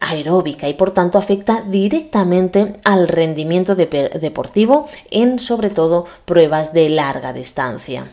aeróbica 0.00 0.68
y 0.68 0.74
por 0.74 0.92
tanto 0.92 1.18
afecta 1.18 1.62
directamente 1.66 2.76
al 2.84 3.08
rendimiento 3.08 3.74
deportivo 3.74 4.86
en 5.10 5.38
sobre 5.38 5.70
todo 5.70 6.06
pruebas 6.24 6.72
de 6.72 6.88
larga 6.88 7.32
distancia. 7.32 8.08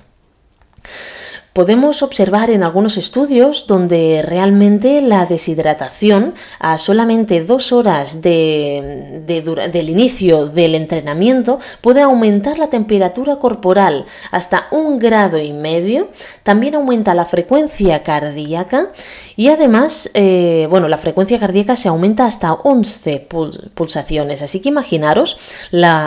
Podemos 1.53 2.01
observar 2.01 2.49
en 2.49 2.63
algunos 2.63 2.97
estudios 2.97 3.67
donde 3.67 4.23
realmente 4.25 5.01
la 5.01 5.27
deshidratación 5.27 6.33
a 6.57 6.79
solamente 6.79 7.43
dos 7.43 7.71
horas 7.71 8.23
del 8.23 9.89
inicio 9.89 10.47
del 10.47 10.73
entrenamiento 10.73 11.59
puede 11.81 12.01
aumentar 12.01 12.57
la 12.57 12.71
temperatura 12.71 13.35
corporal 13.35 14.05
hasta 14.31 14.65
un 14.71 14.97
grado 14.97 15.37
y 15.37 15.53
medio, 15.53 16.09
también 16.41 16.73
aumenta 16.73 17.13
la 17.13 17.25
frecuencia 17.25 18.01
cardíaca 18.01 18.87
y 19.35 19.49
además, 19.49 20.09
eh, 20.15 20.65
bueno, 20.71 20.87
la 20.87 20.97
frecuencia 20.97 21.39
cardíaca 21.39 21.75
se 21.75 21.87
aumenta 21.87 22.25
hasta 22.25 22.53
11 22.53 23.27
pulsaciones, 23.75 24.41
así 24.41 24.59
que 24.59 24.69
imaginaros 24.69 25.37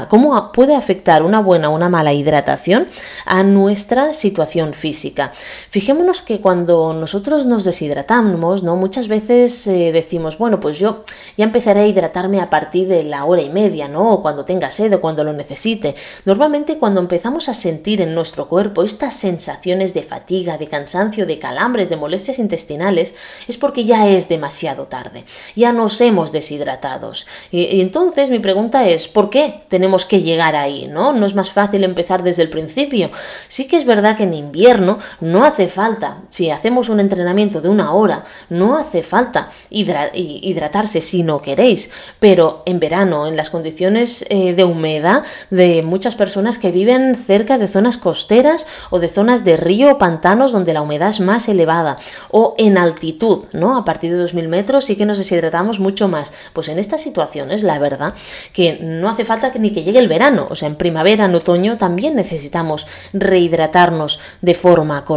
cómo 0.08 0.50
puede 0.50 0.74
afectar 0.74 1.22
una 1.22 1.38
buena 1.38 1.70
o 1.70 1.74
una 1.76 1.88
mala 1.88 2.12
hidratación 2.12 2.88
a 3.26 3.44
nuestra 3.44 4.12
situación 4.12 4.74
física. 4.74 5.32
Fijémonos 5.70 6.22
que 6.22 6.40
cuando 6.40 6.92
nosotros 6.94 7.46
nos 7.46 7.64
deshidratamos, 7.64 8.62
¿no? 8.62 8.76
Muchas 8.76 9.08
veces 9.08 9.66
eh, 9.66 9.92
decimos, 9.92 10.38
bueno, 10.38 10.60
pues 10.60 10.78
yo 10.78 11.04
ya 11.36 11.44
empezaré 11.44 11.80
a 11.80 11.86
hidratarme 11.86 12.40
a 12.40 12.50
partir 12.50 12.88
de 12.88 13.02
la 13.02 13.24
hora 13.24 13.42
y 13.42 13.50
media, 13.50 13.88
¿no? 13.88 14.12
O 14.12 14.22
cuando 14.22 14.44
tenga 14.44 14.70
sed 14.70 14.94
o 14.94 15.00
cuando 15.00 15.24
lo 15.24 15.32
necesite. 15.32 15.94
Normalmente 16.24 16.78
cuando 16.78 17.00
empezamos 17.00 17.48
a 17.48 17.54
sentir 17.54 18.00
en 18.00 18.14
nuestro 18.14 18.48
cuerpo 18.48 18.82
estas 18.82 19.14
sensaciones 19.14 19.94
de 19.94 20.02
fatiga, 20.02 20.58
de 20.58 20.68
cansancio, 20.68 21.26
de 21.26 21.38
calambres, 21.38 21.88
de 21.88 21.96
molestias 21.96 22.38
intestinales, 22.38 23.14
es 23.48 23.58
porque 23.58 23.84
ya 23.84 24.08
es 24.08 24.28
demasiado 24.28 24.86
tarde. 24.86 25.24
Ya 25.54 25.72
nos 25.72 26.00
hemos 26.00 26.32
deshidratados. 26.32 27.26
Y, 27.50 27.62
y 27.64 27.80
entonces 27.80 28.30
mi 28.30 28.38
pregunta 28.38 28.88
es, 28.88 29.08
¿por 29.08 29.30
qué 29.30 29.62
tenemos 29.68 30.06
que 30.06 30.22
llegar 30.22 30.56
ahí, 30.56 30.88
¿no? 30.88 31.12
No 31.12 31.26
es 31.26 31.34
más 31.34 31.50
fácil 31.50 31.84
empezar 31.84 32.22
desde 32.22 32.42
el 32.42 32.50
principio. 32.50 33.10
Sí 33.48 33.66
que 33.68 33.76
es 33.76 33.84
verdad 33.84 34.16
que 34.16 34.24
en 34.24 34.34
invierno 34.34 34.98
no 35.26 35.44
hace 35.44 35.68
falta, 35.68 36.18
si 36.28 36.50
hacemos 36.50 36.88
un 36.88 37.00
entrenamiento 37.00 37.60
de 37.60 37.68
una 37.68 37.92
hora, 37.92 38.24
no 38.48 38.76
hace 38.76 39.02
falta 39.02 39.50
hidratarse 39.70 41.00
si 41.00 41.22
no 41.24 41.42
queréis, 41.42 41.90
pero 42.20 42.62
en 42.64 42.78
verano, 42.78 43.26
en 43.26 43.36
las 43.36 43.50
condiciones 43.50 44.24
eh, 44.28 44.54
de 44.54 44.64
humedad 44.64 45.24
de 45.50 45.82
muchas 45.82 46.14
personas 46.14 46.58
que 46.58 46.70
viven 46.70 47.16
cerca 47.16 47.58
de 47.58 47.66
zonas 47.66 47.96
costeras 47.96 48.66
o 48.90 49.00
de 49.00 49.08
zonas 49.08 49.44
de 49.44 49.56
río 49.56 49.92
o 49.92 49.98
pantanos 49.98 50.52
donde 50.52 50.72
la 50.72 50.82
humedad 50.82 51.08
es 51.08 51.20
más 51.20 51.48
elevada, 51.48 51.96
o 52.30 52.54
en 52.56 52.78
altitud, 52.78 53.46
¿no? 53.52 53.76
A 53.76 53.84
partir 53.84 54.12
de 54.12 54.18
2000 54.18 54.48
metros 54.48 54.84
sí 54.84 54.94
que 54.94 55.06
nos 55.06 55.18
deshidratamos 55.18 55.80
mucho 55.80 56.06
más. 56.06 56.32
Pues 56.52 56.68
en 56.68 56.78
estas 56.78 57.00
situaciones, 57.00 57.64
la 57.64 57.80
verdad, 57.80 58.14
que 58.52 58.78
no 58.80 59.08
hace 59.08 59.24
falta 59.24 59.52
ni 59.58 59.72
que 59.72 59.82
llegue 59.82 59.98
el 59.98 60.08
verano, 60.08 60.46
o 60.50 60.54
sea, 60.54 60.68
en 60.68 60.76
primavera, 60.76 61.24
en 61.24 61.34
otoño 61.34 61.78
también 61.78 62.14
necesitamos 62.14 62.86
rehidratarnos 63.12 64.20
de 64.40 64.54
forma 64.54 65.04
correcta. 65.04 65.15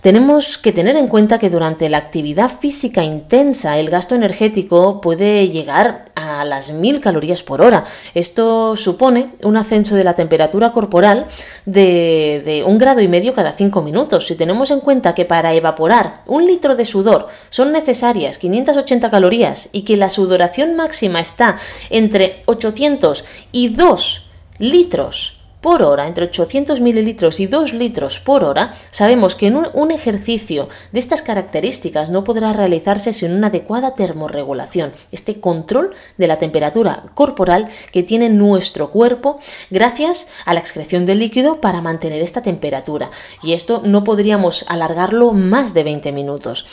Tenemos 0.00 0.58
que 0.58 0.72
tener 0.72 0.96
en 0.96 1.08
cuenta 1.08 1.38
que 1.38 1.50
durante 1.50 1.88
la 1.88 1.98
actividad 1.98 2.50
física 2.50 3.02
intensa 3.04 3.78
el 3.78 3.90
gasto 3.90 4.14
energético 4.14 5.00
puede 5.00 5.48
llegar 5.48 6.06
a 6.14 6.44
las 6.44 6.70
1000 6.70 7.00
calorías 7.00 7.42
por 7.42 7.62
hora. 7.62 7.84
Esto 8.14 8.76
supone 8.76 9.30
un 9.42 9.56
ascenso 9.56 9.94
de 9.94 10.04
la 10.04 10.14
temperatura 10.14 10.72
corporal 10.72 11.26
de, 11.66 12.42
de 12.44 12.64
un 12.64 12.78
grado 12.78 13.00
y 13.00 13.08
medio 13.08 13.34
cada 13.34 13.52
5 13.52 13.82
minutos. 13.82 14.26
Si 14.26 14.34
tenemos 14.34 14.70
en 14.70 14.80
cuenta 14.80 15.14
que 15.14 15.24
para 15.24 15.54
evaporar 15.54 16.22
un 16.26 16.46
litro 16.46 16.76
de 16.76 16.84
sudor 16.84 17.28
son 17.50 17.72
necesarias 17.72 18.38
580 18.38 19.10
calorías 19.10 19.68
y 19.72 19.82
que 19.82 19.96
la 19.96 20.08
sudoración 20.08 20.74
máxima 20.76 21.20
está 21.20 21.58
entre 21.90 22.42
800 22.46 23.24
y 23.52 23.68
2 23.68 24.26
litros 24.58 25.35
por 25.66 25.82
hora, 25.82 26.06
entre 26.06 26.26
800 26.26 26.80
mililitros 26.80 27.40
y 27.40 27.48
2 27.48 27.72
litros 27.72 28.20
por 28.20 28.44
hora, 28.44 28.76
sabemos 28.92 29.34
que 29.34 29.48
en 29.48 29.56
un, 29.56 29.90
ejercicio 29.90 30.68
de 30.92 31.00
estas 31.00 31.22
características 31.22 32.08
no 32.08 32.22
podrá 32.22 32.52
realizarse 32.52 33.12
sin 33.12 33.32
una 33.32 33.48
adecuada 33.48 33.96
termorregulación, 33.96 34.92
este 35.10 35.40
control 35.40 35.92
de 36.18 36.28
la 36.28 36.38
temperatura 36.38 37.02
corporal 37.14 37.68
que 37.90 38.04
tiene 38.04 38.28
nuestro 38.28 38.92
cuerpo 38.92 39.40
gracias 39.68 40.28
a 40.44 40.54
la 40.54 40.60
excreción 40.60 41.04
del 41.04 41.18
líquido 41.18 41.60
para 41.60 41.80
mantener 41.80 42.22
esta 42.22 42.42
temperatura. 42.42 43.10
Y 43.42 43.52
esto 43.52 43.82
no 43.84 44.04
podríamos 44.04 44.66
alargarlo 44.68 45.32
más 45.32 45.74
de 45.74 45.82
20 45.82 46.12
minutos. 46.12 46.66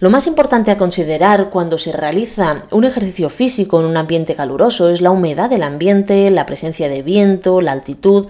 Lo 0.00 0.08
más 0.08 0.26
importante 0.26 0.70
a 0.70 0.78
considerar 0.78 1.50
cuando 1.50 1.76
se 1.76 1.92
realiza 1.92 2.62
un 2.70 2.84
ejercicio 2.84 3.28
físico 3.28 3.78
en 3.80 3.84
un 3.84 3.98
ambiente 3.98 4.34
caluroso 4.34 4.88
es 4.88 5.02
la 5.02 5.10
humedad 5.10 5.50
del 5.50 5.64
ambiente, 5.64 6.30
la 6.30 6.46
presencia 6.46 6.88
de 6.88 7.02
viento, 7.02 7.60
la 7.60 7.72
altitud, 7.72 8.26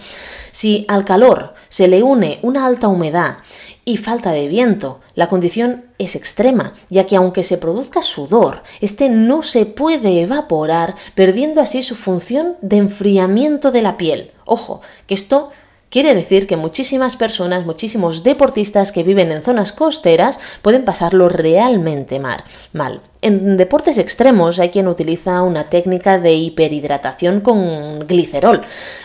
si 0.50 0.84
al 0.88 1.04
calor 1.04 1.54
se 1.68 1.88
le 1.88 2.02
une 2.02 2.38
una 2.42 2.66
alta 2.66 2.88
humedad 2.88 3.38
y 3.84 3.96
falta 3.96 4.32
de 4.32 4.48
viento, 4.48 5.00
la 5.14 5.28
condición 5.28 5.86
es 5.98 6.14
extrema, 6.14 6.74
ya 6.90 7.06
que 7.06 7.16
aunque 7.16 7.42
se 7.42 7.56
produzca 7.56 8.02
sudor, 8.02 8.62
este 8.80 9.08
no 9.08 9.42
se 9.42 9.64
puede 9.64 10.20
evaporar, 10.20 10.94
perdiendo 11.14 11.60
así 11.60 11.82
su 11.82 11.94
función 11.94 12.56
de 12.60 12.76
enfriamiento 12.76 13.70
de 13.72 13.82
la 13.82 13.96
piel. 13.96 14.32
Ojo, 14.44 14.82
que 15.06 15.14
esto 15.14 15.50
Quiere 15.90 16.14
decir 16.14 16.46
que 16.46 16.56
muchísimas 16.56 17.16
personas, 17.16 17.64
muchísimos 17.64 18.22
deportistas 18.22 18.92
que 18.92 19.02
viven 19.02 19.32
en 19.32 19.42
zonas 19.42 19.72
costeras 19.72 20.38
pueden 20.60 20.84
pasarlo 20.84 21.30
realmente 21.30 22.20
mal. 22.20 22.44
mal. 22.74 23.00
En 23.20 23.56
deportes 23.56 23.98
extremos 23.98 24.60
hay 24.60 24.68
quien 24.68 24.86
utiliza 24.86 25.42
una 25.42 25.64
técnica 25.64 26.20
de 26.20 26.34
hiperhidratación 26.34 27.40
con 27.40 28.06
glicerol. 28.06 28.62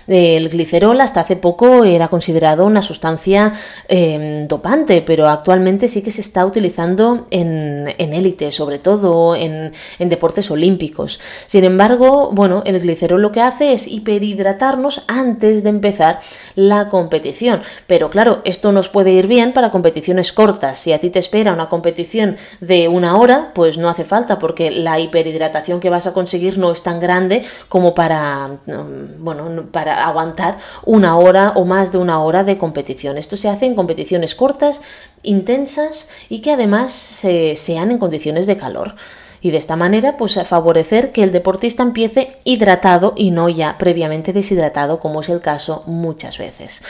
El 0.08 0.50
glicerol 0.50 1.02
hasta 1.02 1.22
hace 1.22 1.36
poco 1.36 1.84
era 1.84 2.10
considerado 2.10 2.68
una 2.68 2.84
sustancia 2.84 3.54
em, 3.88 4.48
dopante, 4.48 5.02
pero 5.02 5.28
actualmente 5.28 5.88
sí 5.88 6.04
que 6.04 6.12
se 6.12 6.22
está 6.22 6.46
utilizando 6.46 7.26
en, 7.32 7.88
élite, 7.98 8.52
sobre 8.52 8.78
todo 8.78 9.36
en, 9.36 9.72
en, 9.98 10.10
deportes 10.10 10.52
olímpicos. 10.52 11.20
Sin 11.48 11.64
embargo, 11.64 12.30
bueno, 12.34 12.62
el 12.68 12.80
glicerol 12.82 13.22
lo 13.22 13.32
que 13.32 13.42
hace 13.42 13.74
es 13.74 13.88
hiperhidratarnos 13.88 15.06
antes 15.08 15.64
de 15.64 15.70
empezar 15.70 16.20
la 16.54 16.88
competición. 16.88 17.64
Pero 17.88 18.12
claro, 18.12 18.42
esto 18.46 18.72
nos 18.72 18.90
puede 18.90 19.12
ir 19.12 19.26
bien 19.26 19.54
para 19.54 19.72
competiciones 19.72 20.34
cortas. 20.34 20.78
Si 20.78 20.94
a 20.94 21.00
ti 21.00 21.10
te 21.10 21.18
espera 21.18 21.52
una 21.52 21.70
competición 21.70 22.38
de 22.62 22.88
una 22.88 23.18
hora, 23.18 23.52
pues 23.56 23.80
no 23.80 23.90
falta 24.04 24.40
porque 24.40 24.72
la 24.72 25.00
hiperhidratación 25.00 25.80
que 25.80 25.90
vas 25.90 26.08
a 26.08 26.14
conseguir 26.14 26.58
no 26.58 26.72
es 26.72 26.84
tan 26.84 27.00
grande 27.00 27.44
como 27.70 27.94
para, 27.94 28.48
mm, 28.66 29.24
bueno, 29.24 29.68
para 29.72 30.06
aguantar 30.06 30.60
una 30.86 31.18
hora 31.18 31.54
o 31.56 31.66
más 31.66 31.92
de 31.92 31.98
una 31.98 32.22
hora 32.22 32.44
de 32.44 32.58
competición. 32.58 33.18
Esto 33.18 33.38
se 33.38 33.50
hace 33.50 33.66
en 33.66 33.76
competiciones 33.76 34.36
cortas, 34.36 34.82
intensas 35.24 36.10
y 36.30 36.40
que 36.40 36.52
además 36.52 36.92
se, 36.92 37.56
sean 37.56 37.92
en 37.92 37.98
condiciones 37.98 38.48
de 38.48 38.58
calor 38.58 38.96
y 39.44 39.52
de 39.52 39.58
esta 39.58 39.76
manera 39.76 40.16
pues 40.18 40.40
favorecer 40.48 41.12
que 41.12 41.22
el 41.22 41.34
deportista 41.34 41.84
empiece 41.84 42.38
hidratado 42.46 43.14
y 43.16 43.32
no 43.32 43.50
ya 43.50 43.78
previamente 43.78 44.32
deshidratado 44.32 45.00
como 45.00 45.22
es 45.22 45.30
el 45.30 45.42
caso 45.42 45.84
muchas 45.86 46.38
veces. 46.38 46.82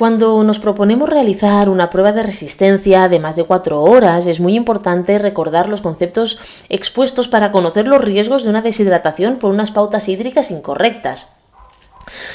Cuando 0.00 0.42
nos 0.44 0.60
proponemos 0.60 1.10
realizar 1.10 1.68
una 1.68 1.90
prueba 1.90 2.12
de 2.12 2.22
resistencia 2.22 3.10
de 3.10 3.18
más 3.18 3.36
de 3.36 3.44
cuatro 3.44 3.82
horas, 3.82 4.26
es 4.26 4.40
muy 4.40 4.54
importante 4.54 5.18
recordar 5.18 5.68
los 5.68 5.82
conceptos 5.82 6.38
expuestos 6.70 7.28
para 7.28 7.52
conocer 7.52 7.86
los 7.86 8.02
riesgos 8.02 8.42
de 8.42 8.48
una 8.48 8.62
deshidratación 8.62 9.36
por 9.36 9.52
unas 9.52 9.72
pautas 9.72 10.08
hídricas 10.08 10.50
incorrectas. 10.50 11.36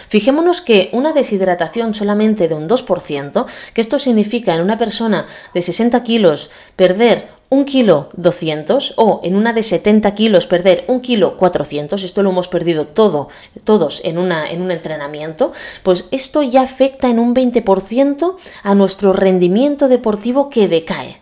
Fijémonos 0.10 0.62
que 0.62 0.90
una 0.94 1.12
deshidratación 1.12 1.96
solamente 1.96 2.48
de 2.48 2.54
un 2.54 2.70
2%, 2.70 3.46
que 3.74 3.82
esto 3.82 3.98
significa 3.98 4.54
en 4.54 4.62
una 4.62 4.78
persona 4.78 5.26
de 5.56 5.64
60 5.64 6.04
kilos 6.04 6.52
perder 6.76 7.30
un 7.50 7.66
kilo 7.66 8.10
200 8.14 8.94
o 8.98 9.22
en 9.24 9.36
una 9.36 9.54
de 9.54 9.64
70 9.64 10.14
kilos 10.16 10.46
perder 10.46 10.84
un 10.88 11.02
kilo 11.02 11.38
400, 11.38 12.04
esto 12.04 12.24
lo 12.24 12.32
hemos 12.32 12.48
perdido 12.48 12.86
todo, 12.86 13.30
todos 13.64 14.02
en, 14.04 14.18
una, 14.18 14.50
en 14.50 14.62
un 14.62 14.72
entrenamiento, 14.72 15.52
pues 15.84 16.08
esto 16.12 16.44
ya 16.44 16.62
afecta 16.62 17.10
en 17.10 17.20
un 17.20 17.36
20% 17.36 18.36
a 18.64 18.76
nuestro 18.76 19.14
rendimiento 19.14 19.88
deportivo 19.88 20.50
que 20.50 20.68
decae. 20.68 21.22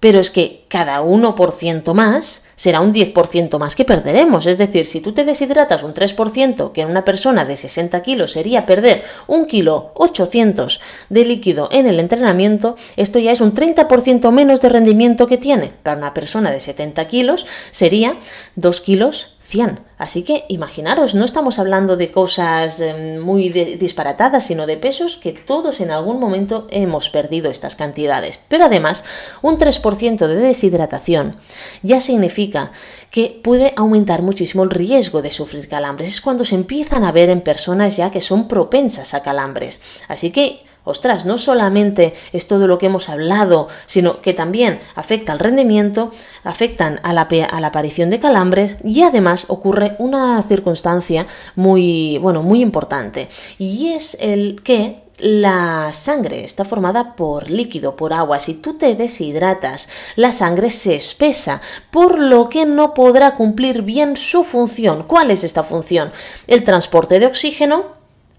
Pero 0.00 0.18
es 0.18 0.30
que 0.30 0.64
cada 0.68 1.02
1% 1.02 1.94
más 1.94 2.42
será 2.56 2.80
un 2.80 2.92
10% 2.92 3.58
más 3.58 3.76
que 3.76 3.84
perderemos. 3.84 4.46
Es 4.46 4.58
decir, 4.58 4.86
si 4.86 5.00
tú 5.00 5.12
te 5.12 5.24
deshidratas 5.24 5.82
un 5.82 5.94
3%, 5.94 6.72
que 6.72 6.80
en 6.80 6.90
una 6.90 7.04
persona 7.04 7.44
de 7.44 7.56
60 7.56 8.02
kilos 8.02 8.32
sería 8.32 8.66
perder 8.66 9.04
un 9.26 9.46
kilo 9.46 9.92
800 9.94 10.80
de 11.10 11.24
líquido 11.24 11.68
en 11.70 11.86
el 11.86 12.00
entrenamiento, 12.00 12.76
esto 12.96 13.18
ya 13.18 13.32
es 13.32 13.40
un 13.40 13.54
30% 13.54 14.32
menos 14.32 14.60
de 14.60 14.68
rendimiento 14.68 15.26
que 15.26 15.38
tiene. 15.38 15.72
Para 15.82 15.98
una 15.98 16.14
persona 16.14 16.50
de 16.50 16.60
70 16.60 17.06
kilos 17.08 17.46
sería 17.70 18.18
2 18.56 18.80
kilos 18.80 19.35
100. 19.46 19.78
Así 19.96 20.24
que 20.24 20.44
imaginaros, 20.48 21.14
no 21.14 21.24
estamos 21.24 21.60
hablando 21.60 21.96
de 21.96 22.10
cosas 22.10 22.80
em, 22.80 23.20
muy 23.20 23.48
disparatadas, 23.48 24.44
sino 24.44 24.66
de 24.66 24.76
pesos 24.76 25.16
que 25.16 25.32
todos 25.32 25.80
en 25.80 25.92
algún 25.92 26.18
momento 26.18 26.66
hemos 26.70 27.10
perdido 27.10 27.48
estas 27.48 27.76
cantidades. 27.76 28.40
Pero 28.48 28.64
además, 28.64 29.04
un 29.42 29.56
3% 29.56 30.26
de 30.26 30.34
deshidratación 30.34 31.36
ya 31.82 32.00
significa 32.00 32.72
que 33.10 33.40
puede 33.42 33.72
aumentar 33.76 34.20
muchísimo 34.22 34.64
el 34.64 34.70
riesgo 34.70 35.22
de 35.22 35.30
sufrir 35.30 35.68
calambres. 35.68 36.08
Es 36.08 36.20
cuando 36.20 36.44
se 36.44 36.56
empiezan 36.56 37.04
a 37.04 37.12
ver 37.12 37.30
en 37.30 37.40
personas 37.40 37.96
ya 37.96 38.10
que 38.10 38.20
son 38.20 38.48
propensas 38.48 39.14
a 39.14 39.22
calambres. 39.22 39.80
Así 40.08 40.32
que 40.32 40.65
ostras, 40.86 41.26
no 41.26 41.36
solamente 41.36 42.14
es 42.32 42.46
todo 42.46 42.66
lo 42.66 42.78
que 42.78 42.86
hemos 42.86 43.10
hablado, 43.10 43.68
sino 43.84 44.20
que 44.22 44.32
también 44.32 44.80
afecta 44.94 45.32
al 45.32 45.40
rendimiento, 45.40 46.12
afectan 46.44 47.00
a 47.02 47.12
la, 47.12 47.28
aparición 47.66 48.08
de 48.08 48.20
calambres 48.20 48.76
y 48.84 49.02
además 49.02 49.44
ocurre 49.48 49.96
una 49.98 50.42
circunstancia 50.44 51.26
muy, 51.56 52.18
bueno, 52.18 52.42
muy 52.42 52.62
importante 52.62 53.28
y 53.58 53.88
es 53.88 54.16
el 54.20 54.62
que 54.62 55.02
la 55.18 55.92
sangre 55.92 56.44
está 56.44 56.64
formada 56.64 57.16
por 57.16 57.50
líquido, 57.50 57.96
por 57.96 58.12
agua. 58.12 58.38
Si 58.38 58.54
tú 58.54 58.74
te 58.74 58.94
deshidratas, 58.94 59.88
la 60.14 60.30
sangre 60.30 60.70
se 60.70 60.94
espesa, 60.94 61.62
por 61.90 62.18
lo 62.18 62.48
que 62.48 62.66
no 62.66 62.92
podrá 62.92 63.34
cumplir 63.34 63.82
bien 63.82 64.16
su 64.16 64.44
función. 64.44 65.04
¿Cuál 65.04 65.30
es 65.30 65.42
esta 65.42 65.64
función? 65.64 66.12
El 66.46 66.64
transporte 66.64 67.18
de 67.18 67.26
oxígeno 67.26 67.95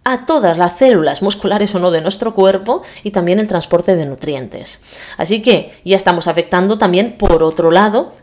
a 0.10 0.26
todas 0.26 0.58
las 0.58 0.78
células 0.78 1.22
musculares 1.22 1.76
o 1.76 1.80
no 1.80 1.92
de 1.92 2.00
nuestro 2.00 2.34
cuerpo 2.34 2.82
y 3.04 3.12
también 3.12 3.40
el 3.40 3.50
transporte 3.50 3.98
de 3.98 4.06
nutrientes. 4.06 4.82
Así 5.18 5.42
que 5.42 5.74
ya 5.84 5.98
estamos 5.98 6.30
afectando 6.30 6.78
también, 6.78 7.18
por 7.18 7.44
otro 7.44 7.72
lado, 7.72 8.14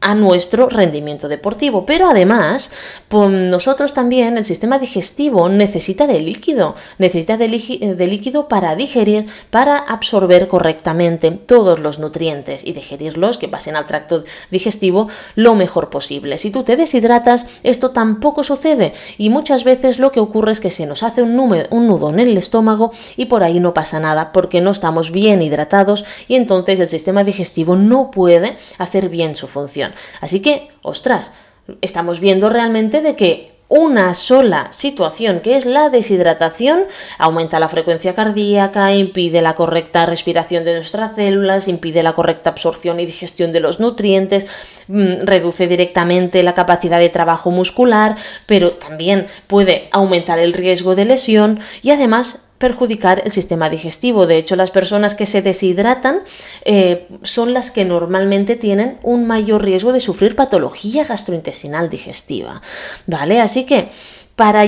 a 0.00 0.14
nuestro 0.14 0.68
rendimiento 0.68 1.28
deportivo. 1.28 1.84
Pero 1.84 2.08
además, 2.08 2.70
nosotros 3.10 3.94
también, 3.94 4.38
el 4.38 4.44
sistema 4.44 4.78
digestivo 4.78 5.48
necesita 5.48 6.06
de 6.06 6.20
líquido, 6.20 6.76
necesita 6.98 7.36
de, 7.36 7.48
líquido 7.48 8.48
para 8.48 8.76
digerir, 8.76 9.26
para 9.50 9.78
absorber 9.78 10.48
correctamente 10.48 11.30
todos 11.30 11.78
los 11.80 11.98
nutrientes 11.98 12.64
y 12.64 12.72
digerirlos, 12.72 13.38
que 13.38 13.48
pasen 13.48 13.76
al 13.76 13.86
tracto 13.86 14.24
digestivo 14.50 15.08
lo 15.34 15.54
mejor 15.54 15.90
posible. 15.90 16.38
Si 16.38 16.50
tú 16.50 16.62
te 16.62 16.76
deshidratas, 16.76 17.46
esto 17.62 17.90
tampoco 17.90 18.44
sucede 18.44 18.92
y 19.16 19.30
muchas 19.30 19.64
veces 19.64 19.98
lo 19.98 20.12
que 20.12 20.20
ocurre 20.20 20.52
es 20.52 20.60
que 20.60 20.70
se 20.70 20.86
nos 20.86 21.02
hace 21.02 21.22
un, 21.22 21.38
un 21.70 21.86
nudo 21.86 22.10
en 22.10 22.20
el 22.20 22.36
estómago 22.36 22.92
y 23.16 23.26
por 23.26 23.42
ahí 23.42 23.60
no 23.60 23.74
pasa 23.74 24.00
nada 24.00 24.32
porque 24.32 24.60
no 24.60 24.70
estamos 24.70 25.10
bien 25.10 25.42
hidratados 25.42 26.04
y 26.28 26.36
entonces 26.36 26.80
el 26.80 26.88
sistema 26.88 27.24
digestivo 27.24 27.76
no 27.76 28.10
puede 28.10 28.56
hacer 28.78 29.08
bien 29.08 29.36
su 29.36 29.48
función. 29.48 29.87
Así 30.20 30.40
que, 30.40 30.68
ostras, 30.82 31.32
estamos 31.80 32.20
viendo 32.20 32.48
realmente 32.48 33.00
de 33.00 33.16
que 33.16 33.58
una 33.68 34.14
sola 34.14 34.68
situación, 34.72 35.40
que 35.40 35.56
es 35.56 35.66
la 35.66 35.90
deshidratación, 35.90 36.84
aumenta 37.18 37.60
la 37.60 37.68
frecuencia 37.68 38.14
cardíaca, 38.14 38.94
impide 38.94 39.42
la 39.42 39.54
correcta 39.54 40.06
respiración 40.06 40.64
de 40.64 40.74
nuestras 40.74 41.14
células, 41.14 41.68
impide 41.68 42.02
la 42.02 42.14
correcta 42.14 42.50
absorción 42.50 42.98
y 42.98 43.04
digestión 43.04 43.52
de 43.52 43.60
los 43.60 43.78
nutrientes, 43.78 44.46
mm, 44.88 45.24
reduce 45.24 45.66
directamente 45.66 46.42
la 46.42 46.54
capacidad 46.54 46.98
de 46.98 47.10
trabajo 47.10 47.50
muscular, 47.50 48.16
pero 48.46 48.72
también 48.72 49.26
puede 49.46 49.88
aumentar 49.92 50.38
el 50.38 50.54
riesgo 50.54 50.94
de 50.94 51.04
lesión 51.04 51.60
y 51.82 51.90
además 51.90 52.47
perjudicar 52.58 53.22
el 53.24 53.32
sistema 53.32 53.70
digestivo. 53.70 54.26
De 54.26 54.36
hecho, 54.36 54.56
las 54.56 54.70
personas 54.70 55.14
que 55.14 55.26
se 55.26 55.42
deshidratan 55.42 56.20
eh, 56.64 57.06
son 57.22 57.54
las 57.54 57.70
que 57.70 57.84
normalmente 57.84 58.56
tienen 58.56 58.98
un 59.02 59.26
mayor 59.26 59.64
riesgo 59.64 59.92
de 59.92 60.00
sufrir 60.00 60.36
patología 60.36 61.04
gastrointestinal 61.04 61.88
digestiva. 61.88 62.60
¿Vale? 63.06 63.40
Así 63.40 63.64
que, 63.64 63.90
para, 64.36 64.64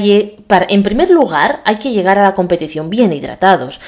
para, 0.46 0.66
en 0.68 0.83
primer 0.83 1.11
lugar, 1.11 1.62
hay 1.64 1.76
que 1.76 1.90
llegar 1.90 2.18
a 2.18 2.22
la 2.22 2.35
competición 2.35 2.90
bien 2.90 3.12
hidratados. 3.12 3.81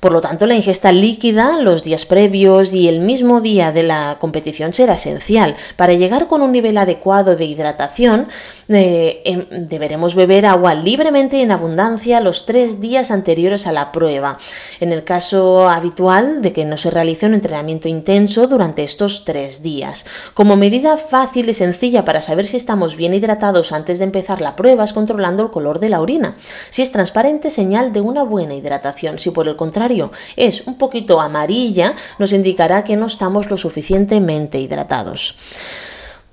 Por 0.00 0.12
lo 0.12 0.20
tanto, 0.20 0.46
la 0.46 0.54
ingesta 0.54 0.92
líquida 0.92 1.58
los 1.60 1.82
días 1.82 2.06
previos 2.06 2.72
y 2.72 2.86
el 2.86 3.00
mismo 3.00 3.40
día 3.40 3.72
de 3.72 3.82
la 3.82 4.16
competición 4.20 4.72
será 4.72 4.94
esencial. 4.94 5.56
Para 5.76 5.94
llegar 5.94 6.28
con 6.28 6.40
un 6.42 6.52
nivel 6.52 6.78
adecuado 6.78 7.34
de 7.34 7.46
hidratación, 7.46 8.28
eh, 8.68 9.22
em, 9.24 9.46
deberemos 9.50 10.14
beber 10.14 10.46
agua 10.46 10.74
libremente 10.74 11.38
y 11.38 11.40
en 11.40 11.50
abundancia 11.50 12.20
los 12.20 12.46
tres 12.46 12.80
días 12.80 13.10
anteriores 13.10 13.66
a 13.66 13.72
la 13.72 13.90
prueba. 13.90 14.38
En 14.78 14.92
el 14.92 15.02
caso 15.02 15.68
habitual 15.68 16.42
de 16.42 16.52
que 16.52 16.64
no 16.64 16.76
se 16.76 16.90
realice 16.90 17.26
un 17.26 17.34
entrenamiento 17.34 17.88
intenso 17.88 18.46
durante 18.46 18.84
estos 18.84 19.24
tres 19.24 19.62
días. 19.62 20.06
Como 20.34 20.56
medida 20.56 20.96
fácil 20.96 21.48
y 21.48 21.54
sencilla 21.54 22.04
para 22.04 22.20
saber 22.20 22.46
si 22.46 22.56
estamos 22.56 22.94
bien 22.94 23.14
hidratados 23.14 23.72
antes 23.72 23.98
de 23.98 24.04
empezar 24.04 24.40
la 24.40 24.54
prueba 24.54 24.84
es 24.84 24.92
controlando 24.92 25.42
el 25.42 25.50
color 25.50 25.80
de 25.80 25.88
la 25.88 26.00
orina. 26.00 26.36
Si 26.70 26.82
es 26.82 26.92
transparente, 26.92 27.50
señal 27.50 27.92
de 27.92 28.00
una 28.00 28.22
buena 28.22 28.54
hidratación. 28.54 29.18
Si 29.18 29.30
por 29.30 29.48
el 29.48 29.56
contrario 29.56 29.87
es 30.36 30.66
un 30.66 30.76
poquito 30.76 31.20
amarilla, 31.20 31.94
nos 32.18 32.32
indicará 32.32 32.84
que 32.84 32.96
no 32.96 33.06
estamos 33.06 33.50
lo 33.50 33.56
suficientemente 33.56 34.58
hidratados. 34.58 35.34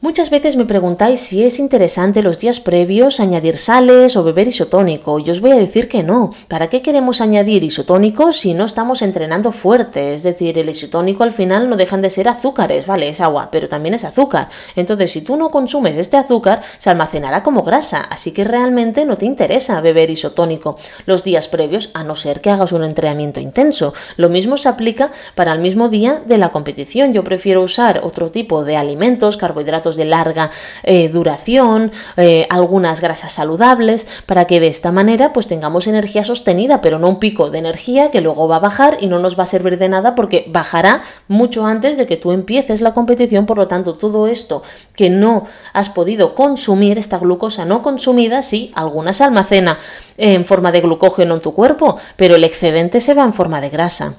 Muchas 0.05 0.29
veces 0.29 0.55
me 0.55 0.65
preguntáis 0.65 1.19
si 1.19 1.43
es 1.43 1.57
interesante 1.57 2.21
los 2.21 2.37
días 2.37 2.59
previos 2.59 3.19
añadir 3.19 3.57
sales 3.57 4.15
o 4.15 4.23
beber 4.23 4.47
isotónico. 4.47 5.17
Y 5.17 5.31
os 5.31 5.41
voy 5.41 5.49
a 5.49 5.55
decir 5.55 5.87
que 5.89 6.03
no. 6.03 6.31
¿Para 6.47 6.69
qué 6.69 6.83
queremos 6.83 7.21
añadir 7.21 7.63
isotónico 7.63 8.31
si 8.31 8.53
no 8.53 8.65
estamos 8.65 9.01
entrenando 9.01 9.51
fuerte? 9.51 10.13
Es 10.13 10.21
decir, 10.21 10.59
el 10.59 10.69
isotónico 10.69 11.23
al 11.23 11.31
final 11.31 11.67
no 11.67 11.75
dejan 11.75 12.03
de 12.03 12.11
ser 12.11 12.27
azúcares, 12.27 12.85
¿vale? 12.85 13.09
Es 13.09 13.19
agua, 13.19 13.49
pero 13.51 13.67
también 13.67 13.95
es 13.95 14.03
azúcar. 14.03 14.49
Entonces, 14.75 15.11
si 15.11 15.21
tú 15.21 15.37
no 15.37 15.49
consumes 15.49 15.97
este 15.97 16.17
azúcar, 16.17 16.61
se 16.77 16.91
almacenará 16.91 17.41
como 17.41 17.63
grasa. 17.63 18.01
Así 18.01 18.31
que 18.31 18.43
realmente 18.43 19.05
no 19.05 19.17
te 19.17 19.25
interesa 19.25 19.81
beber 19.81 20.11
isotónico 20.11 20.77
los 21.07 21.23
días 21.23 21.47
previos, 21.47 21.89
a 21.95 22.03
no 22.03 22.15
ser 22.15 22.41
que 22.41 22.51
hagas 22.51 22.73
un 22.73 22.83
entrenamiento 22.83 23.39
intenso. 23.39 23.95
Lo 24.17 24.29
mismo 24.29 24.57
se 24.57 24.69
aplica 24.69 25.09
para 25.33 25.51
el 25.53 25.61
mismo 25.61 25.89
día 25.89 26.21
de 26.23 26.37
la 26.37 26.51
competición. 26.51 27.11
Yo 27.11 27.23
prefiero 27.23 27.63
usar 27.63 28.01
otro 28.03 28.29
tipo 28.29 28.63
de 28.63 28.77
alimentos, 28.77 29.35
carbohidratos 29.35 29.94
de 29.95 30.05
larga 30.05 30.51
eh, 30.83 31.09
duración, 31.09 31.91
eh, 32.17 32.47
algunas 32.49 33.01
grasas 33.01 33.33
saludables, 33.33 34.07
para 34.25 34.45
que 34.45 34.59
de 34.59 34.67
esta 34.67 34.91
manera 34.91 35.33
pues 35.33 35.47
tengamos 35.47 35.87
energía 35.87 36.23
sostenida, 36.23 36.81
pero 36.81 36.99
no 36.99 37.09
un 37.09 37.19
pico 37.19 37.49
de 37.49 37.59
energía 37.59 38.11
que 38.11 38.21
luego 38.21 38.47
va 38.47 38.57
a 38.57 38.59
bajar 38.59 38.97
y 38.99 39.07
no 39.07 39.19
nos 39.19 39.37
va 39.37 39.43
a 39.43 39.47
servir 39.47 39.77
de 39.77 39.89
nada 39.89 40.15
porque 40.15 40.45
bajará 40.47 41.03
mucho 41.27 41.65
antes 41.65 41.97
de 41.97 42.07
que 42.07 42.17
tú 42.17 42.31
empieces 42.31 42.81
la 42.81 42.93
competición, 42.93 43.45
por 43.45 43.57
lo 43.57 43.67
tanto 43.67 43.95
todo 43.95 44.27
esto 44.27 44.63
que 44.95 45.09
no 45.09 45.45
has 45.73 45.89
podido 45.89 46.35
consumir, 46.35 46.97
esta 46.97 47.17
glucosa 47.17 47.65
no 47.65 47.81
consumida, 47.81 48.41
sí, 48.43 48.71
alguna 48.75 49.13
se 49.13 49.23
almacena 49.23 49.79
en 50.17 50.45
forma 50.45 50.71
de 50.71 50.81
glucógeno 50.81 51.35
en 51.35 51.41
tu 51.41 51.53
cuerpo, 51.53 51.97
pero 52.15 52.35
el 52.35 52.43
excedente 52.43 53.01
se 53.01 53.13
va 53.13 53.23
en 53.23 53.33
forma 53.33 53.61
de 53.61 53.69
grasa. 53.69 54.15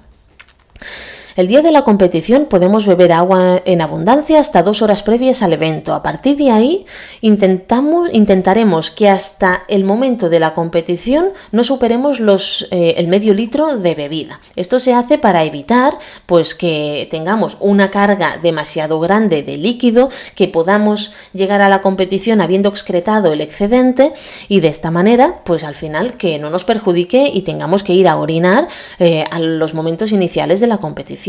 El 1.36 1.48
día 1.48 1.60
de 1.60 1.70
la 1.70 1.84
competición 1.84 2.46
podemos 2.46 2.86
beber 2.86 3.12
agua 3.12 3.60
en 3.66 3.82
abundancia 3.82 4.40
hasta 4.40 4.62
dos 4.62 4.80
horas 4.80 5.02
previas 5.02 5.42
al 5.42 5.52
evento. 5.52 5.92
A 5.92 6.02
partir 6.02 6.38
de 6.38 6.50
ahí 6.50 6.86
intentamos, 7.20 8.08
intentaremos 8.10 8.90
que 8.90 9.10
hasta 9.10 9.64
el 9.68 9.84
momento 9.84 10.30
de 10.30 10.40
la 10.40 10.54
competición 10.54 11.32
no 11.52 11.62
superemos 11.62 12.20
los, 12.20 12.66
eh, 12.70 12.94
el 12.96 13.08
medio 13.08 13.34
litro 13.34 13.76
de 13.76 13.94
bebida. 13.94 14.40
Esto 14.56 14.80
se 14.80 14.94
hace 14.94 15.18
para 15.18 15.44
evitar 15.44 15.98
pues, 16.24 16.54
que 16.54 17.06
tengamos 17.10 17.58
una 17.60 17.90
carga 17.90 18.38
demasiado 18.42 18.98
grande 18.98 19.42
de 19.42 19.58
líquido, 19.58 20.08
que 20.36 20.48
podamos 20.48 21.12
llegar 21.34 21.60
a 21.60 21.68
la 21.68 21.82
competición 21.82 22.40
habiendo 22.40 22.70
excretado 22.70 23.34
el 23.34 23.42
excedente 23.42 24.14
y 24.48 24.60
de 24.60 24.68
esta 24.68 24.90
manera 24.90 25.40
pues 25.44 25.64
al 25.64 25.74
final 25.74 26.14
que 26.16 26.38
no 26.38 26.48
nos 26.48 26.64
perjudique 26.64 27.30
y 27.30 27.42
tengamos 27.42 27.82
que 27.82 27.92
ir 27.92 28.08
a 28.08 28.16
orinar 28.16 28.68
eh, 28.98 29.24
a 29.30 29.38
los 29.38 29.74
momentos 29.74 30.12
iniciales 30.12 30.60
de 30.60 30.66
la 30.66 30.78
competición. 30.78 31.25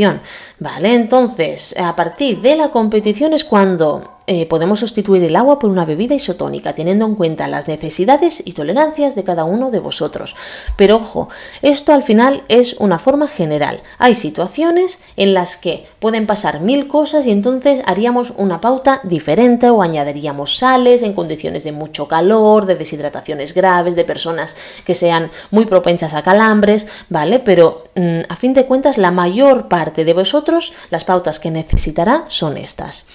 ¿Vale? 0.60 0.93
Entonces, 0.93 1.75
a 1.77 1.95
partir 1.95 2.41
de 2.41 2.55
la 2.55 2.69
competición 2.69 3.33
es 3.33 3.43
cuando 3.43 4.16
eh, 4.30 4.46
podemos 4.46 4.82
sustituir 4.82 5.24
el 5.24 5.38
agua 5.38 5.58
por 5.58 5.70
una 5.70 5.86
bebida 5.86 6.13
isotónica, 6.13 6.76
teniendo 6.76 7.06
en 7.06 7.16
cuenta 7.16 7.48
las 7.48 7.70
necesidades 7.70 8.44
y 8.46 8.52
tolerancias 8.52 9.16
de 9.16 9.24
cada 9.24 9.46
uno 9.46 9.72
de 9.72 9.80
vosotros. 9.80 10.36
Pero 10.76 10.98
ojo, 10.98 11.30
esto 11.62 11.94
al 11.94 12.04
final 12.04 12.44
es 12.50 12.74
una 12.74 13.00
forma 13.00 13.30
general. 13.30 13.82
Hay 13.98 14.16
situaciones 14.16 15.00
en 15.16 15.34
las 15.34 15.56
que 15.56 15.88
pueden 16.00 16.28
pasar 16.28 16.60
mil 16.60 16.90
cosas 16.90 17.26
y 17.26 17.32
entonces 17.32 17.82
haríamos 17.86 18.34
una 18.36 18.60
pauta 18.60 19.00
diferente 19.04 19.70
o 19.70 19.82
añadiríamos 19.82 20.58
sales 20.58 21.04
en 21.04 21.13
condiciones 21.13 21.63
de 21.63 21.72
mucho 21.72 22.10
calor, 22.10 22.66
de 22.66 22.76
deshidrataciones 22.76 23.54
graves, 23.54 23.96
de 23.96 24.04
personas 24.04 24.58
que 24.86 24.94
sean 24.94 25.32
muy 25.52 25.66
propensas 25.66 26.13
a 26.13 26.22
calambres, 26.22 26.88
¿vale? 27.08 27.40
Pero 27.40 27.86
mm, 27.96 28.20
a 28.28 28.36
fin 28.36 28.54
de 28.54 28.66
cuentas 28.66 28.98
la 28.98 29.12
mayor 29.12 29.70
parte 29.70 30.04
de 30.04 30.13
vosotros 30.13 30.74
las 30.90 31.06
pautas 31.06 31.40
que 31.40 31.50
necesitará 31.50 32.26
son 32.28 32.58
estas. 32.58 33.06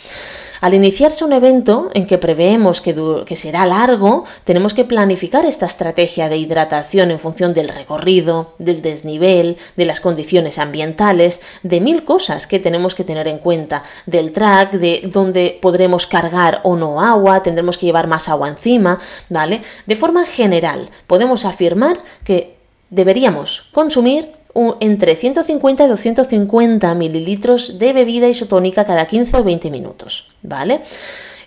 Al 0.62 0.75
iniciarse 0.75 1.25
un 1.25 1.33
evento 1.33 1.90
en 1.92 2.07
que 2.07 2.18
preveemos 2.18 2.81
que, 2.81 3.35
será 3.35 3.66
largo, 3.66 4.22
tenemos 4.44 4.75
que 4.75 4.85
planificar 4.85 5.44
esta 5.44 5.66
estrategia 5.66 6.29
de 6.29 6.37
hidratación 6.37 7.11
en 7.11 7.18
función 7.18 7.53
del 7.53 7.68
recorrido, 7.68 8.55
del 8.61 8.81
desnivel, 8.81 9.57
de 9.77 9.87
las 9.87 10.01
condiciones 10.01 10.61
ambientales, 10.61 11.40
de 11.64 11.81
mil 11.81 12.05
cosas 12.05 12.46
que 12.46 12.61
tenemos 12.61 12.94
que 12.94 13.03
tener 13.03 13.27
en 13.27 13.38
cuenta, 13.38 13.83
del 14.07 14.31
track, 14.31 14.75
de 14.75 15.11
dónde 15.12 15.59
podremos 15.61 16.07
cargar 16.07 16.61
o 16.62 16.77
no 16.77 17.01
agua, 17.01 17.42
tendremos 17.42 17.77
que 17.77 17.87
llevar 17.87 18.07
más 18.07 18.29
agua 18.29 18.48
encima, 18.48 19.01
¿vale? 19.31 19.62
De 19.87 19.96
forma 19.96 20.25
general, 20.25 20.90
podemos 21.09 21.44
afirmar 21.44 22.05
que 22.22 22.55
deberíamos 22.88 23.68
consumir 23.72 24.31
entre 24.80 25.16
150 25.16 25.84
y 25.84 25.88
250 25.88 26.94
mililitros 26.94 27.78
de 27.78 27.92
bebida 27.92 28.28
isotónica 28.28 28.84
cada 28.84 29.06
15 29.06 29.38
o 29.38 29.44
20 29.44 29.70
minutos, 29.70 30.28
¿vale? 30.42 30.82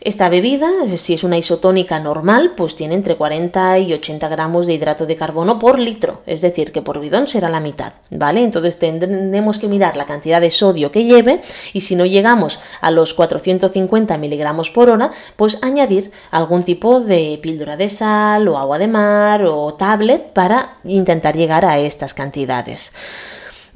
Esta 0.06 0.30
bebida, 0.30 0.70
si 0.98 1.16
es 1.16 1.24
una 1.24 1.40
isotónica 1.40 2.00
normal, 2.00 2.54
pues 2.56 2.76
tiene 2.76 2.94
entre 2.94 3.16
40 3.16 3.80
y 3.80 3.92
80 3.92 4.28
gramos 4.28 4.68
de 4.68 4.76
hidrato 4.76 5.08
de 5.08 5.16
carbono 5.16 5.58
por 5.58 5.80
litro, 5.80 6.22
es 6.28 6.42
decir, 6.42 6.72
que 6.72 6.84
por 6.84 7.00
bidón 7.00 7.28
será 7.28 7.50
la 7.50 7.60
mitad, 7.60 7.94
¿vale? 8.12 8.44
Entonces 8.44 8.78
tendremos 8.78 9.58
que 9.58 9.68
mirar 9.68 9.98
la 9.98 10.06
cantidad 10.06 10.40
de 10.40 10.52
sodio 10.52 10.92
que 10.92 11.06
lleve 11.06 11.42
y 11.74 11.82
si 11.82 11.96
no 11.96 12.06
llegamos 12.06 12.60
a 12.82 12.92
los 12.92 13.16
450 13.16 14.16
miligramos 14.20 14.70
por 14.70 14.92
hora, 14.92 15.10
pues 15.38 15.58
añadir 15.64 16.12
algún 16.30 16.62
tipo 16.62 17.00
de 17.00 17.40
píldora 17.42 17.76
de 17.76 17.90
sal 17.90 18.48
o 18.48 18.60
agua 18.60 18.78
de 18.78 18.88
mar 18.88 19.44
o 19.44 19.74
tablet 19.74 20.34
para 20.34 20.78
intentar 20.84 21.36
llegar 21.36 21.66
a 21.66 21.80
estas 21.80 22.14
cantidades. 22.14 22.94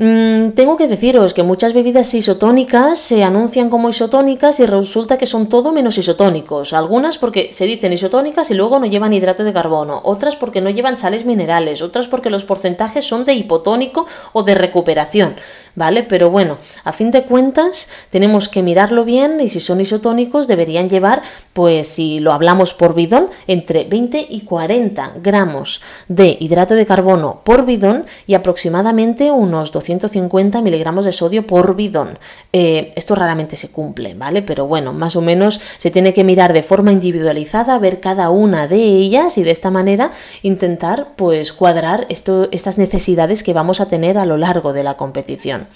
Mm, 0.02 0.52
tengo 0.52 0.78
que 0.78 0.88
deciros 0.88 1.34
que 1.34 1.44
muchas 1.44 1.74
bebidas 1.74 2.14
isotónicas 2.14 3.00
se 3.00 3.22
anuncian 3.22 3.70
como 3.70 3.90
isotónicas 3.90 4.62
y 4.62 4.66
resulta 4.66 5.18
que 5.18 5.26
son 5.26 5.50
todo 5.50 5.74
menos 5.74 5.98
isotónicos. 5.98 6.72
Algunas 6.72 7.18
porque 7.18 7.52
se 7.52 7.66
dicen 7.66 7.92
isotónicas 7.92 8.50
y 8.50 8.54
luego 8.54 8.80
no 8.80 8.86
llevan 8.86 9.12
hidrato 9.12 9.44
de 9.44 9.52
carbono, 9.52 10.00
otras 10.06 10.38
porque 10.38 10.62
no 10.62 10.70
llevan 10.70 10.98
sales 10.98 11.26
minerales, 11.26 11.82
otras 11.82 12.08
porque 12.08 12.30
los 12.30 12.46
porcentajes 12.46 13.06
son 13.06 13.26
de 13.26 13.34
hipotónico 13.34 14.08
o 14.32 14.44
de 14.44 14.56
recuperación. 14.56 15.36
¿vale? 15.80 16.04
Pero 16.04 16.30
bueno, 16.30 16.58
a 16.84 16.92
fin 16.92 17.10
de 17.10 17.24
cuentas 17.24 17.88
tenemos 18.10 18.50
que 18.50 18.62
mirarlo 18.62 19.06
bien 19.06 19.40
y 19.40 19.48
si 19.48 19.62
son 19.62 19.80
isotónicos 19.80 20.48
deberían 20.48 20.90
llevar, 20.90 21.22
pues 21.60 21.90
si 21.90 22.22
lo 22.22 22.32
hablamos 22.32 22.74
por 22.74 22.96
bidón, 22.96 23.32
entre 23.46 23.84
20 23.84 24.28
y 24.30 24.44
40 24.46 25.16
gramos 25.22 25.82
de 26.08 26.38
hidrato 26.40 26.74
de 26.74 26.86
carbono 26.86 27.42
por 27.44 27.66
bidón 27.66 28.06
y 28.28 28.36
aproximadamente 28.36 29.30
unos 29.30 29.74
250 29.74 30.62
miligramos 30.62 31.04
de 31.04 31.12
sodio 31.12 31.46
por 31.46 31.76
bidón. 31.76 32.18
Eh, 32.54 32.94
esto 32.96 33.14
raramente 33.14 33.58
se 33.58 33.72
cumple, 33.72 34.14
¿vale? 34.14 34.42
Pero 34.42 34.68
bueno, 34.68 34.94
más 34.94 35.18
o 35.18 35.22
menos 35.22 35.60
se 35.80 35.92
tiene 35.92 36.14
que 36.14 36.24
mirar 36.24 36.54
de 36.54 36.64
forma 36.64 36.94
individualizada, 36.94 37.78
ver 37.78 38.00
cada 38.00 38.30
una 38.30 38.70
de 38.70 38.78
ellas 38.78 39.38
y 39.38 39.44
de 39.44 39.52
esta 39.52 39.70
manera 39.70 40.14
intentar 40.44 41.10
pues 41.18 41.52
cuadrar 41.52 42.06
esto, 42.08 42.48
estas 42.54 42.78
necesidades 42.78 43.44
que 43.44 43.52
vamos 43.52 43.82
a 43.82 43.90
tener 43.90 44.18
a 44.18 44.26
lo 44.26 44.38
largo 44.38 44.72
de 44.72 44.84
la 44.84 44.96
competición. 44.96 45.68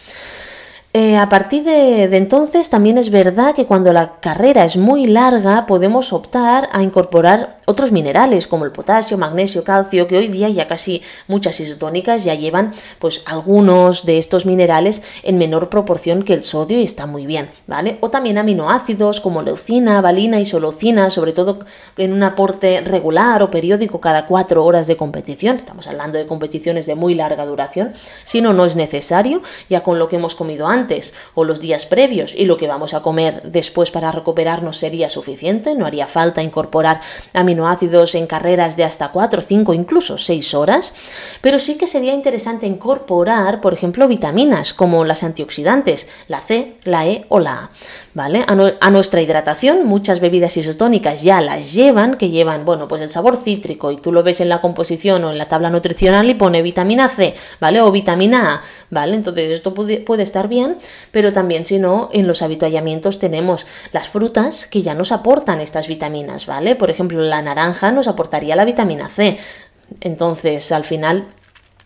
Eh, 0.96 1.18
a 1.18 1.28
partir 1.28 1.64
de, 1.64 2.04
entonces 2.04 2.70
también 2.70 3.00
es 3.00 3.10
verdad 3.10 3.56
que 3.56 3.66
cuando 3.66 3.92
la 3.94 4.20
carrera 4.20 4.64
es 4.64 4.78
muy 4.78 5.08
larga 5.08 5.66
podemos 5.66 6.14
optar 6.14 6.70
a 6.72 6.84
incorporar 6.84 7.58
otros 7.66 7.92
minerales 7.92 8.46
como 8.46 8.66
el 8.66 8.72
potasio, 8.72 9.18
magnesio, 9.18 9.64
calcio, 9.64 10.06
que 10.06 10.18
hoy 10.18 10.28
día 10.28 10.50
ya 10.50 10.68
casi 10.68 11.02
muchas 11.28 11.60
isotónicas 11.60 12.26
ya 12.26 12.36
llevan 12.36 12.74
pues 13.00 13.24
algunos 13.26 14.06
de 14.06 14.20
estos 14.20 14.46
minerales 14.46 15.02
en 15.24 15.40
menor 15.40 15.70
proporción 15.70 16.22
que 16.22 16.36
el 16.36 16.44
sodio 16.44 16.80
y 16.80 16.84
está 16.84 17.08
muy 17.08 17.26
bien, 17.26 17.50
¿vale? 17.66 17.98
O 18.02 18.12
también 18.12 18.38
aminoácidos 18.38 19.20
como 19.20 19.42
leucina, 19.42 20.00
valina 20.00 20.40
y 20.40 20.46
solocina, 20.46 21.10
sobre 21.10 21.34
todo 21.34 21.58
en 21.98 22.14
un 22.14 22.22
aporte 22.22 22.82
regular 22.82 23.42
o 23.42 23.50
periódico 23.50 24.00
cada 24.00 24.28
cuatro 24.28 24.64
horas 24.64 24.86
de 24.86 24.96
competición, 24.96 25.56
estamos 25.56 25.88
hablando 25.88 26.20
de 26.20 26.28
competiciones 26.28 26.86
de 26.86 26.94
muy 26.94 27.16
larga 27.16 27.48
duración, 27.48 27.94
si 28.24 28.42
no, 28.42 28.54
no 28.54 28.66
es 28.66 28.76
necesario, 28.76 29.42
ya 29.72 29.82
con 29.82 29.98
lo 29.98 30.08
que 30.08 30.18
hemos 30.18 30.36
comido 30.36 30.68
antes 30.68 30.83
o 31.34 31.44
los 31.44 31.60
días 31.60 31.86
previos 31.86 32.34
y 32.36 32.46
lo 32.46 32.58
que 32.58 32.68
vamos 32.68 32.94
a 32.94 33.02
comer 33.02 33.42
después 33.44 33.92
para 33.92 34.12
recuperarnos 34.12 34.78
sería 34.78 35.10
suficiente, 35.10 35.76
no 35.76 35.86
haría 35.86 36.08
falta 36.08 36.44
incorporar 36.44 37.02
aminoácidos 37.34 38.16
en 38.16 38.28
carreras 38.28 38.76
de 38.76 38.84
hasta 38.84 39.12
4, 39.12 39.42
5, 39.42 39.74
incluso 39.74 40.18
6 40.18 40.54
horas, 40.54 40.94
pero 41.42 41.60
sí 41.60 41.76
que 41.76 41.88
sería 41.88 42.14
interesante 42.14 42.68
incorporar, 42.68 43.62
por 43.62 43.74
ejemplo, 43.74 44.08
vitaminas 44.08 44.74
como 44.74 45.06
las 45.06 45.24
antioxidantes, 45.24 46.08
la 46.28 46.42
C, 46.42 46.78
la 46.84 47.08
E 47.08 47.26
o 47.30 47.40
la 47.40 47.54
A. 47.54 47.70
¿Vale? 48.16 48.46
A, 48.48 48.90
nuestra 48.92 49.22
hidratación, 49.22 49.88
muchas 49.88 50.20
bebidas 50.20 50.56
isotónicas 50.56 51.24
ya 51.24 51.42
las 51.42 51.74
llevan, 51.74 52.14
que 52.16 52.30
llevan, 52.30 52.64
bueno, 52.64 52.88
pues 52.88 53.02
el 53.02 53.10
sabor 53.10 53.38
cítrico, 53.38 53.92
y 53.92 53.96
tú 53.96 54.12
lo 54.12 54.22
ves 54.22 54.40
en 54.40 54.50
la 54.50 54.62
composición 54.62 55.24
o 55.24 55.32
en 55.32 55.40
la 55.40 55.48
tabla 55.48 55.72
nutricional 55.72 56.30
y 56.30 56.36
pone 56.36 56.62
vitamina 56.62 57.10
C, 57.10 57.34
¿vale? 57.60 57.82
O 57.82 57.92
vitamina 57.92 58.54
A, 58.54 58.62
¿vale? 58.92 59.16
Entonces 59.16 59.50
esto 59.50 59.74
puede, 59.74 60.00
puede 60.00 60.22
estar 60.22 60.48
bien, 60.48 60.78
pero 61.12 61.34
también 61.34 61.66
si 61.66 61.80
no, 61.80 62.10
en 62.14 62.28
los 62.28 62.44
habituallamientos 62.44 63.18
tenemos 63.18 63.66
las 63.94 64.10
frutas 64.10 64.68
que 64.68 64.84
ya 64.84 64.94
nos 64.94 65.12
aportan 65.12 65.60
estas 65.60 65.88
vitaminas, 65.88 66.46
¿vale? 66.46 66.76
Por 66.76 66.92
ejemplo, 66.92 67.20
la 67.20 67.42
naranja 67.42 67.92
nos 67.92 68.08
aportaría 68.08 68.56
la 68.56 68.66
vitamina 68.66 69.10
C. 69.10 69.40
Entonces, 70.02 70.72
al 70.72 70.84
final 70.84 71.26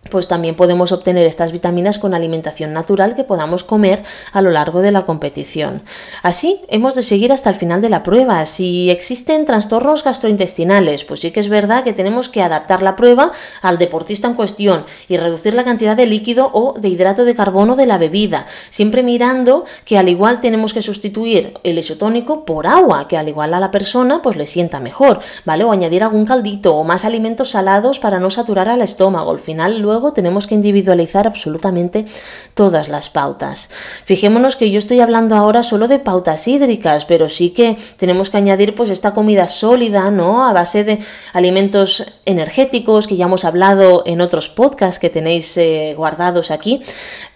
pues 0.10 0.28
también 0.28 0.56
podemos 0.56 0.92
obtener 0.92 1.26
estas 1.26 1.52
vitaminas 1.52 2.00
con 2.00 2.14
alimentación 2.14 2.74
natural 2.74 3.16
que 3.16 3.24
podamos 3.24 3.64
comer 3.64 4.04
a 4.32 4.42
lo 4.42 4.52
largo 4.52 4.82
de 4.82 4.92
la 4.92 5.06
competición. 5.06 5.84
Así, 6.24 6.62
hemos 6.68 6.96
de 6.96 7.04
seguir 7.04 7.32
hasta 7.32 7.50
el 7.50 7.56
final 7.56 7.82
de 7.82 7.90
la 7.90 8.04
prueba. 8.04 8.46
Si 8.46 8.90
existen 8.90 9.46
trastornos 9.46 10.04
gastrointestinales, 10.04 11.04
pues 11.04 11.22
sí 11.22 11.32
que 11.32 11.40
es 11.40 11.50
verdad 11.50 11.84
que 11.84 11.94
tenemos 11.94 12.30
que 12.30 12.42
adaptar 12.42 12.82
la 12.82 12.96
prueba 12.96 13.32
al 13.62 13.78
deportista 13.78 14.28
en 14.28 14.34
cuestión 14.36 14.86
y 15.08 15.18
reducir 15.18 15.54
la 15.54 15.64
cantidad 15.64 15.96
de 15.96 16.06
líquido 16.06 16.50
o 16.54 16.76
de 16.80 16.90
hidrato 16.90 17.26
de 17.26 17.36
carbono 17.36 17.76
de 17.76 17.86
la 17.86 17.98
bebida, 17.98 18.46
siempre 18.70 19.04
mirando 19.04 19.66
que 19.86 19.98
al 19.98 20.10
igual 20.10 20.40
tenemos 20.40 20.74
que 20.74 20.82
sustituir 20.82 21.58
el 21.64 21.80
isotónico 21.80 22.46
por 22.46 22.68
agua, 22.68 23.08
que 23.08 23.18
al 23.18 23.30
igual 23.30 23.54
a 23.54 23.60
la 23.60 23.72
persona 23.72 24.22
pues 24.22 24.36
le 24.36 24.46
sienta 24.46 24.80
mejor, 24.80 25.20
¿vale? 25.46 25.64
O 25.64 25.72
añadir 25.72 26.04
algún 26.04 26.26
caldito 26.26 26.76
o 26.76 26.84
más 26.84 27.06
alimentos 27.06 27.50
salados 27.52 28.00
para 28.00 28.20
no 28.20 28.30
saturar 28.30 28.70
al 28.70 28.82
estómago. 28.82 29.32
Al 29.32 29.40
final 29.40 29.80
luego 29.80 29.97
tenemos 30.14 30.48
que 30.48 30.56
individualizar 30.56 31.28
absolutamente 31.28 32.06
todas 32.54 32.90
las 32.90 33.10
pautas. 33.10 33.70
Fijémonos 34.06 34.56
que 34.56 34.72
yo 34.72 34.80
estoy 34.80 35.00
hablando 35.00 35.36
ahora 35.36 35.64
solo 35.64 35.88
de 35.88 36.00
pautas 36.00 36.48
hídricas, 36.48 37.06
pero 37.06 37.30
sí 37.30 37.50
que 37.50 37.78
tenemos 37.98 38.30
que 38.30 38.38
añadir 38.38 38.76
pues 38.76 38.90
esta 38.90 39.14
comida 39.14 39.48
sólida, 39.48 40.10
¿no? 40.12 40.48
A 40.48 40.54
base 40.54 40.84
de 40.84 41.00
alimentos 41.34 42.06
energéticos 42.26 43.08
que 43.08 43.18
ya 43.18 43.26
hemos 43.26 43.46
hablado 43.46 44.04
en 44.06 44.22
otros 44.22 44.50
podcasts 44.50 45.00
que 45.00 45.10
tenéis 45.10 45.58
eh, 45.58 45.94
guardados 45.98 46.52
aquí. 46.52 46.82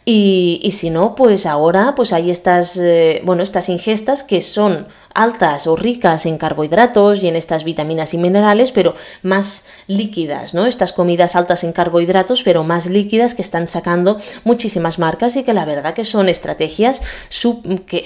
Y, 0.04 0.72
si 0.72 0.90
no, 0.90 1.14
pues 1.14 1.46
ahora 1.46 1.94
pues 1.96 2.12
hay 2.12 2.32
estas, 2.32 2.76
eh, 2.78 3.22
bueno, 3.24 3.44
estas 3.44 3.70
ingestas 3.70 4.24
que 4.24 4.42
son 4.42 4.88
altas 5.14 5.68
o 5.68 5.76
ricas 5.76 6.26
en 6.26 6.38
carbohidratos 6.38 7.24
y 7.24 7.28
en 7.28 7.36
estas 7.36 7.64
vitaminas 7.64 8.14
y 8.14 8.18
minerales, 8.18 8.72
pero 8.72 8.96
más 9.22 9.66
líquidas, 9.88 10.54
¿no? 10.54 10.66
Estas 10.66 10.94
comidas 10.94 11.36
altas 11.36 11.64
en 11.64 11.72
carbohidratos, 11.72 12.44
pero 12.44 12.64
más 12.64 12.88
líquidas 12.88 13.36
que 13.36 13.42
están 13.42 13.68
sacando 13.68 14.18
muchísimas 14.44 15.00
marcas 15.00 15.36
y 15.36 15.44
que 15.44 15.54
la 15.54 15.66
verdad 15.66 15.94
que 15.94 16.04
son 16.04 16.30
estrategias 16.30 17.02
que 17.86 18.06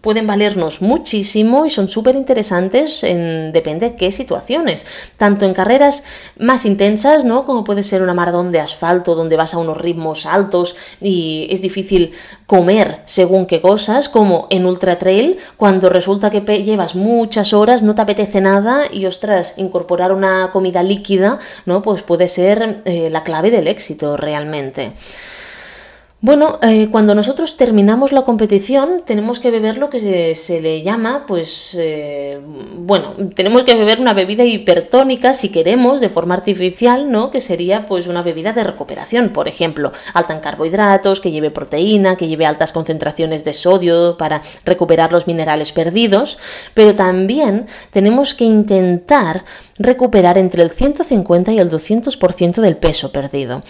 pueden 0.00 0.26
valernos 0.26 0.82
muchísimo 0.82 1.66
y 1.66 1.70
son 1.70 1.88
súper 1.88 2.16
interesantes 2.16 3.02
en 3.04 3.52
depende 3.52 3.90
de 3.90 3.96
qué 3.96 4.12
situaciones, 4.12 4.86
tanto 5.16 5.44
en 5.44 5.54
carreras 5.54 6.04
más 6.38 6.64
intensas, 6.64 7.24
¿no? 7.24 7.44
Como 7.44 7.64
puede 7.64 7.82
ser 7.82 8.02
una 8.02 8.14
maratón 8.14 8.52
de 8.52 8.60
asfalto 8.60 9.14
donde 9.14 9.36
vas 9.36 9.54
a 9.54 9.58
unos 9.58 9.78
ritmos 9.78 10.26
altos 10.26 10.76
y 11.00 11.46
es 11.50 11.62
difícil 11.62 12.12
comer 12.46 13.02
según 13.04 13.46
qué 13.46 13.60
cosas, 13.60 14.08
como 14.08 14.46
en 14.50 14.66
ultra 14.66 14.98
trail 14.98 15.38
cuando 15.56 15.88
resulta 15.88 16.30
que 16.30 16.40
llevas 16.62 16.94
muchas 16.94 17.52
horas, 17.52 17.82
no 17.82 17.94
te 17.94 18.02
apetece 18.02 18.40
nada 18.40 18.82
y 18.90 19.06
ostras, 19.06 19.54
incorporar 19.56 20.12
una 20.12 20.50
comida 20.52 20.82
líquida, 20.82 20.99
¿no? 21.66 21.82
Pues 21.82 22.02
puede 22.02 22.28
ser 22.28 22.82
eh, 22.84 23.08
la 23.10 23.22
clave 23.24 23.50
del 23.50 23.68
éxito 23.68 24.16
realmente. 24.16 24.92
Bueno, 26.22 26.58
eh, 26.60 26.88
cuando 26.90 27.14
nosotros 27.14 27.56
terminamos 27.56 28.12
la 28.12 28.26
competición 28.26 29.04
tenemos 29.06 29.40
que 29.40 29.50
beber 29.50 29.78
lo 29.78 29.88
que 29.88 30.34
se, 30.34 30.60
le 30.60 30.82
llama, 30.82 31.24
pues, 31.26 31.74
eh, 31.78 32.38
bueno, 32.76 33.14
tenemos 33.34 33.62
que 33.62 33.74
beber 33.74 34.00
una 34.00 34.12
bebida 34.12 34.44
hipertónica 34.44 35.32
si 35.32 35.48
queremos, 35.48 35.98
de 35.98 36.10
forma 36.10 36.34
artificial, 36.34 37.10
¿no? 37.10 37.30
Que 37.30 37.40
sería 37.40 37.86
pues 37.86 38.06
una 38.06 38.22
bebida 38.22 38.52
de 38.52 38.64
recuperación, 38.64 39.30
por 39.30 39.48
ejemplo, 39.48 39.92
alta 40.12 40.34
en 40.34 40.40
carbohidratos, 40.40 41.22
que 41.22 41.30
lleve 41.30 41.50
proteína, 41.50 42.16
que 42.16 42.28
lleve 42.28 42.44
altas 42.44 42.72
concentraciones 42.72 43.46
de 43.46 43.54
sodio 43.54 44.18
para 44.18 44.42
recuperar 44.66 45.14
los 45.14 45.26
minerales 45.26 45.72
perdidos, 45.72 46.38
pero 46.74 46.94
también 46.94 47.64
tenemos 47.92 48.34
que 48.34 48.44
intentar 48.44 49.46
recuperar 49.78 50.36
entre 50.36 50.62
el 50.62 50.70
150 50.70 51.52
y 51.52 51.60
el 51.60 51.70
200% 51.70 52.60
del 52.60 52.76
peso 52.76 53.10
perdido 53.10 53.62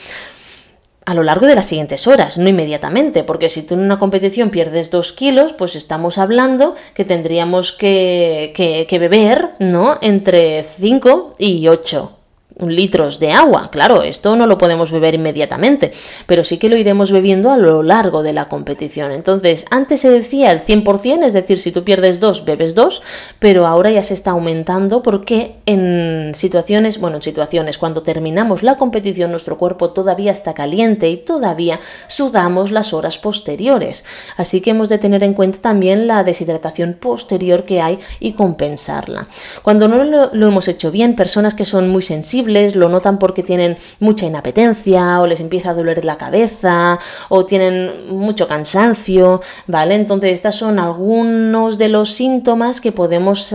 a 1.10 1.14
lo 1.14 1.24
largo 1.24 1.46
de 1.46 1.56
las 1.56 1.66
siguientes 1.66 2.06
horas, 2.06 2.38
no 2.38 2.48
inmediatamente, 2.48 3.24
porque 3.24 3.48
si 3.48 3.62
tú 3.62 3.74
en 3.74 3.80
una 3.80 3.98
competición 3.98 4.50
pierdes 4.50 4.92
2 4.92 5.12
kilos, 5.12 5.52
pues 5.52 5.74
estamos 5.74 6.18
hablando 6.18 6.76
que 6.94 7.04
tendríamos 7.04 7.72
que, 7.72 8.52
que, 8.54 8.86
que 8.88 8.98
beber, 9.00 9.50
¿no? 9.58 9.98
Entre 10.02 10.64
5 10.78 11.34
y 11.36 11.66
8 11.66 12.19
litros 12.68 13.18
de 13.18 13.32
agua. 13.32 13.70
Claro, 13.70 14.02
esto 14.02 14.36
no 14.36 14.46
lo 14.46 14.58
podemos 14.58 14.90
beber 14.90 15.14
inmediatamente, 15.14 15.92
pero 16.26 16.44
sí 16.44 16.58
que 16.58 16.68
lo 16.68 16.76
iremos 16.76 17.10
bebiendo 17.10 17.50
a 17.50 17.56
lo 17.56 17.82
largo 17.82 18.22
de 18.22 18.32
la 18.32 18.48
competición. 18.48 19.12
Entonces, 19.12 19.64
antes 19.70 20.00
se 20.00 20.10
decía 20.10 20.52
el 20.52 20.60
100%, 20.64 21.24
es 21.24 21.32
decir, 21.32 21.58
si 21.58 21.72
tú 21.72 21.84
pierdes 21.84 22.20
dos, 22.20 22.44
bebes 22.44 22.74
dos, 22.74 23.02
pero 23.38 23.66
ahora 23.66 23.90
ya 23.90 24.02
se 24.02 24.14
está 24.14 24.32
aumentando 24.32 25.02
porque 25.02 25.56
en 25.66 26.32
situaciones, 26.34 27.00
bueno, 27.00 27.16
en 27.16 27.22
situaciones, 27.22 27.78
cuando 27.78 28.02
terminamos 28.02 28.62
la 28.62 28.76
competición, 28.76 29.30
nuestro 29.30 29.58
cuerpo 29.58 29.90
todavía 29.90 30.32
está 30.32 30.54
caliente 30.54 31.08
y 31.08 31.16
todavía 31.16 31.80
sudamos 32.08 32.70
las 32.70 32.92
horas 32.92 33.18
posteriores. 33.18 34.04
Así 34.36 34.60
que 34.60 34.70
hemos 34.70 34.88
de 34.88 34.98
tener 34.98 35.22
en 35.22 35.34
cuenta 35.34 35.58
también 35.58 36.06
la 36.06 36.24
deshidratación 36.24 36.94
posterior 36.94 37.64
que 37.64 37.80
hay 37.80 37.98
y 38.18 38.32
compensarla. 38.32 39.28
Cuando 39.62 39.88
no 39.88 40.04
lo, 40.04 40.30
lo 40.32 40.46
hemos 40.46 40.68
hecho 40.68 40.90
bien, 40.90 41.16
personas 41.16 41.54
que 41.54 41.64
son 41.64 41.88
muy 41.88 42.02
sensibles, 42.02 42.49
lo 42.50 42.88
notan 42.88 43.18
porque 43.18 43.42
tienen 43.42 43.76
mucha 43.98 44.26
inapetencia 44.26 45.20
o 45.20 45.26
les 45.26 45.40
empieza 45.40 45.70
a 45.70 45.74
doler 45.74 46.04
la 46.04 46.18
cabeza 46.18 46.98
o 47.28 47.46
tienen 47.46 48.08
mucho 48.08 48.46
cansancio, 48.46 49.40
¿vale? 49.66 49.94
Entonces, 49.94 50.32
estos 50.32 50.56
son 50.56 50.78
algunos 50.78 51.78
de 51.78 51.88
los 51.88 52.10
síntomas 52.10 52.80
que 52.80 52.92
podemos 52.92 53.54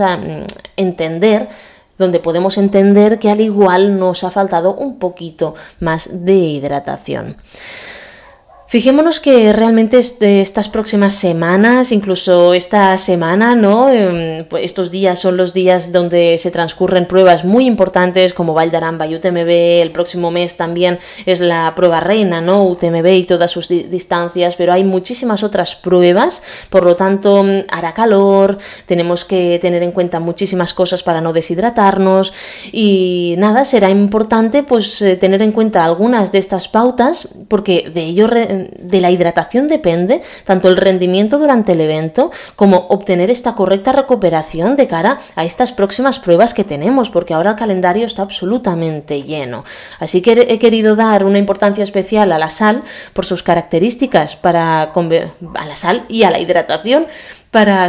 entender 0.76 1.48
donde 1.98 2.20
podemos 2.20 2.58
entender 2.58 3.18
que 3.18 3.30
al 3.30 3.40
igual 3.40 3.98
nos 3.98 4.22
ha 4.24 4.30
faltado 4.30 4.74
un 4.74 4.98
poquito 4.98 5.54
más 5.80 6.24
de 6.24 6.34
hidratación. 6.34 7.36
Fijémonos 8.68 9.20
que 9.20 9.52
realmente 9.52 9.96
estas 10.00 10.68
próximas 10.68 11.14
semanas, 11.14 11.92
incluso 11.92 12.52
esta 12.52 12.98
semana, 12.98 13.54
¿no? 13.54 13.88
Em, 13.90 14.44
pues 14.44 14.64
estos 14.64 14.90
días 14.90 15.20
son 15.20 15.36
los 15.36 15.54
días 15.54 15.92
donde 15.92 16.36
se 16.36 16.50
transcurren 16.50 17.06
pruebas 17.06 17.44
muy 17.44 17.64
importantes 17.64 18.34
como 18.34 18.54
Valdaramba 18.54 19.06
y 19.06 19.14
UTMB. 19.14 19.82
El 19.82 19.92
próximo 19.92 20.32
mes 20.32 20.56
también 20.56 20.98
es 21.26 21.38
la 21.38 21.74
prueba 21.76 22.00
reina, 22.00 22.40
¿no? 22.40 22.64
UTMB 22.64 23.06
y 23.06 23.24
todas 23.24 23.52
sus 23.52 23.68
distancias, 23.68 24.56
pero 24.56 24.72
hay 24.72 24.82
muchísimas 24.82 25.44
otras 25.44 25.76
pruebas. 25.76 26.42
Por 26.68 26.82
lo 26.82 26.96
tanto, 26.96 27.46
hará 27.70 27.94
calor, 27.94 28.58
tenemos 28.86 29.24
que 29.24 29.60
tener 29.62 29.84
en 29.84 29.92
cuenta 29.92 30.18
muchísimas 30.18 30.74
cosas 30.74 31.04
para 31.04 31.20
no 31.20 31.32
deshidratarnos 31.32 32.32
y 32.72 33.36
nada, 33.38 33.64
será 33.64 33.90
importante 33.90 34.64
pues 34.64 35.00
eh, 35.02 35.14
tener 35.14 35.40
en 35.42 35.52
cuenta 35.52 35.84
algunas 35.84 36.32
de 36.32 36.38
estas 36.38 36.66
pautas 36.66 37.28
porque 37.46 37.92
de 37.94 38.02
ello 38.02 38.26
de 38.78 39.00
la 39.00 39.10
hidratación 39.10 39.68
depende 39.68 40.22
tanto 40.44 40.68
el 40.68 40.76
rendimiento 40.76 41.38
durante 41.38 41.72
el 41.72 41.80
evento 41.80 42.30
como 42.56 42.86
obtener 42.88 43.30
esta 43.30 43.54
correcta 43.54 43.92
recuperación 43.92 44.76
de 44.76 44.88
cara 44.88 45.20
a 45.34 45.44
estas 45.44 45.72
próximas 45.72 46.18
pruebas 46.18 46.54
que 46.54 46.64
tenemos, 46.64 47.10
porque 47.10 47.34
ahora 47.34 47.50
el 47.50 47.56
calendario 47.56 48.06
está 48.06 48.22
absolutamente 48.22 49.22
lleno. 49.22 49.64
Así 49.98 50.22
que 50.22 50.46
he 50.48 50.58
querido 50.58 50.96
dar 50.96 51.24
una 51.24 51.38
importancia 51.38 51.84
especial 51.84 52.32
a 52.32 52.38
la 52.38 52.50
sal 52.50 52.82
por 53.12 53.26
sus 53.26 53.42
características 53.42 54.36
para 54.36 54.92
a 55.54 55.66
la 55.66 55.76
sal 55.76 56.04
y 56.08 56.22
a 56.22 56.30
la 56.30 56.38
hidratación 56.38 57.06
para, 57.50 57.88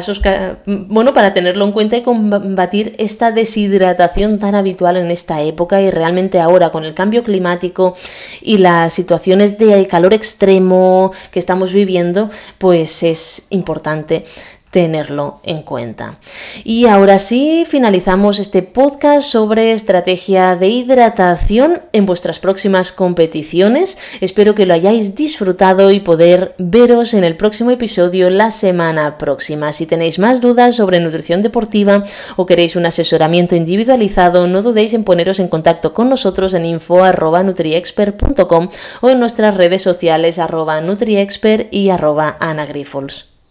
bueno, 0.65 1.13
para 1.13 1.33
tenerlo 1.33 1.65
en 1.65 1.71
cuenta 1.71 1.97
y 1.97 2.03
combatir 2.03 2.95
esta 2.99 3.31
deshidratación 3.31 4.39
tan 4.39 4.55
habitual 4.55 4.97
en 4.97 5.11
esta 5.11 5.41
época 5.41 5.81
y 5.81 5.91
realmente 5.91 6.39
ahora 6.39 6.69
con 6.69 6.85
el 6.85 6.93
cambio 6.93 7.23
climático 7.23 7.95
y 8.41 8.59
las 8.59 8.93
situaciones 8.93 9.57
de 9.57 9.87
calor 9.87 10.13
extremo 10.13 11.11
que 11.31 11.39
estamos 11.39 11.73
viviendo, 11.73 12.29
pues 12.57 13.03
es 13.03 13.47
importante 13.49 14.25
tenerlo 14.71 15.39
en 15.43 15.61
cuenta. 15.61 16.19
Y 16.63 16.85
ahora 16.85 17.19
sí, 17.19 17.65
finalizamos 17.67 18.39
este 18.39 18.61
podcast 18.61 19.27
sobre 19.27 19.71
estrategia 19.71 20.55
de 20.55 20.67
hidratación 20.67 21.81
en 21.93 22.05
vuestras 22.05 22.39
próximas 22.39 22.91
competiciones. 22.91 23.97
Espero 24.21 24.55
que 24.55 24.65
lo 24.65 24.73
hayáis 24.73 25.15
disfrutado 25.15 25.91
y 25.91 25.99
poder 25.99 26.55
veros 26.57 27.13
en 27.13 27.23
el 27.23 27.37
próximo 27.37 27.71
episodio 27.71 28.29
la 28.29 28.51
semana 28.51 29.17
próxima. 29.17 29.73
Si 29.73 29.85
tenéis 29.85 30.19
más 30.19 30.41
dudas 30.41 30.75
sobre 30.75 30.99
nutrición 30.99 31.43
deportiva 31.43 32.03
o 32.35 32.45
queréis 32.45 32.75
un 32.75 32.85
asesoramiento 32.85 33.55
individualizado, 33.55 34.47
no 34.47 34.61
dudéis 34.61 34.93
en 34.93 35.03
poneros 35.03 35.39
en 35.39 35.47
contacto 35.47 35.93
con 35.93 36.09
nosotros 36.09 36.53
en 36.53 36.65
info.nutriexpert.com 36.65 38.69
o 39.01 39.09
en 39.09 39.19
nuestras 39.19 39.55
redes 39.55 39.81
sociales 39.81 40.39
arroba 40.39 40.81
nutriexpert 40.81 41.73
y 41.73 41.89
arroba 41.89 42.37
anagrifols. 42.39 43.36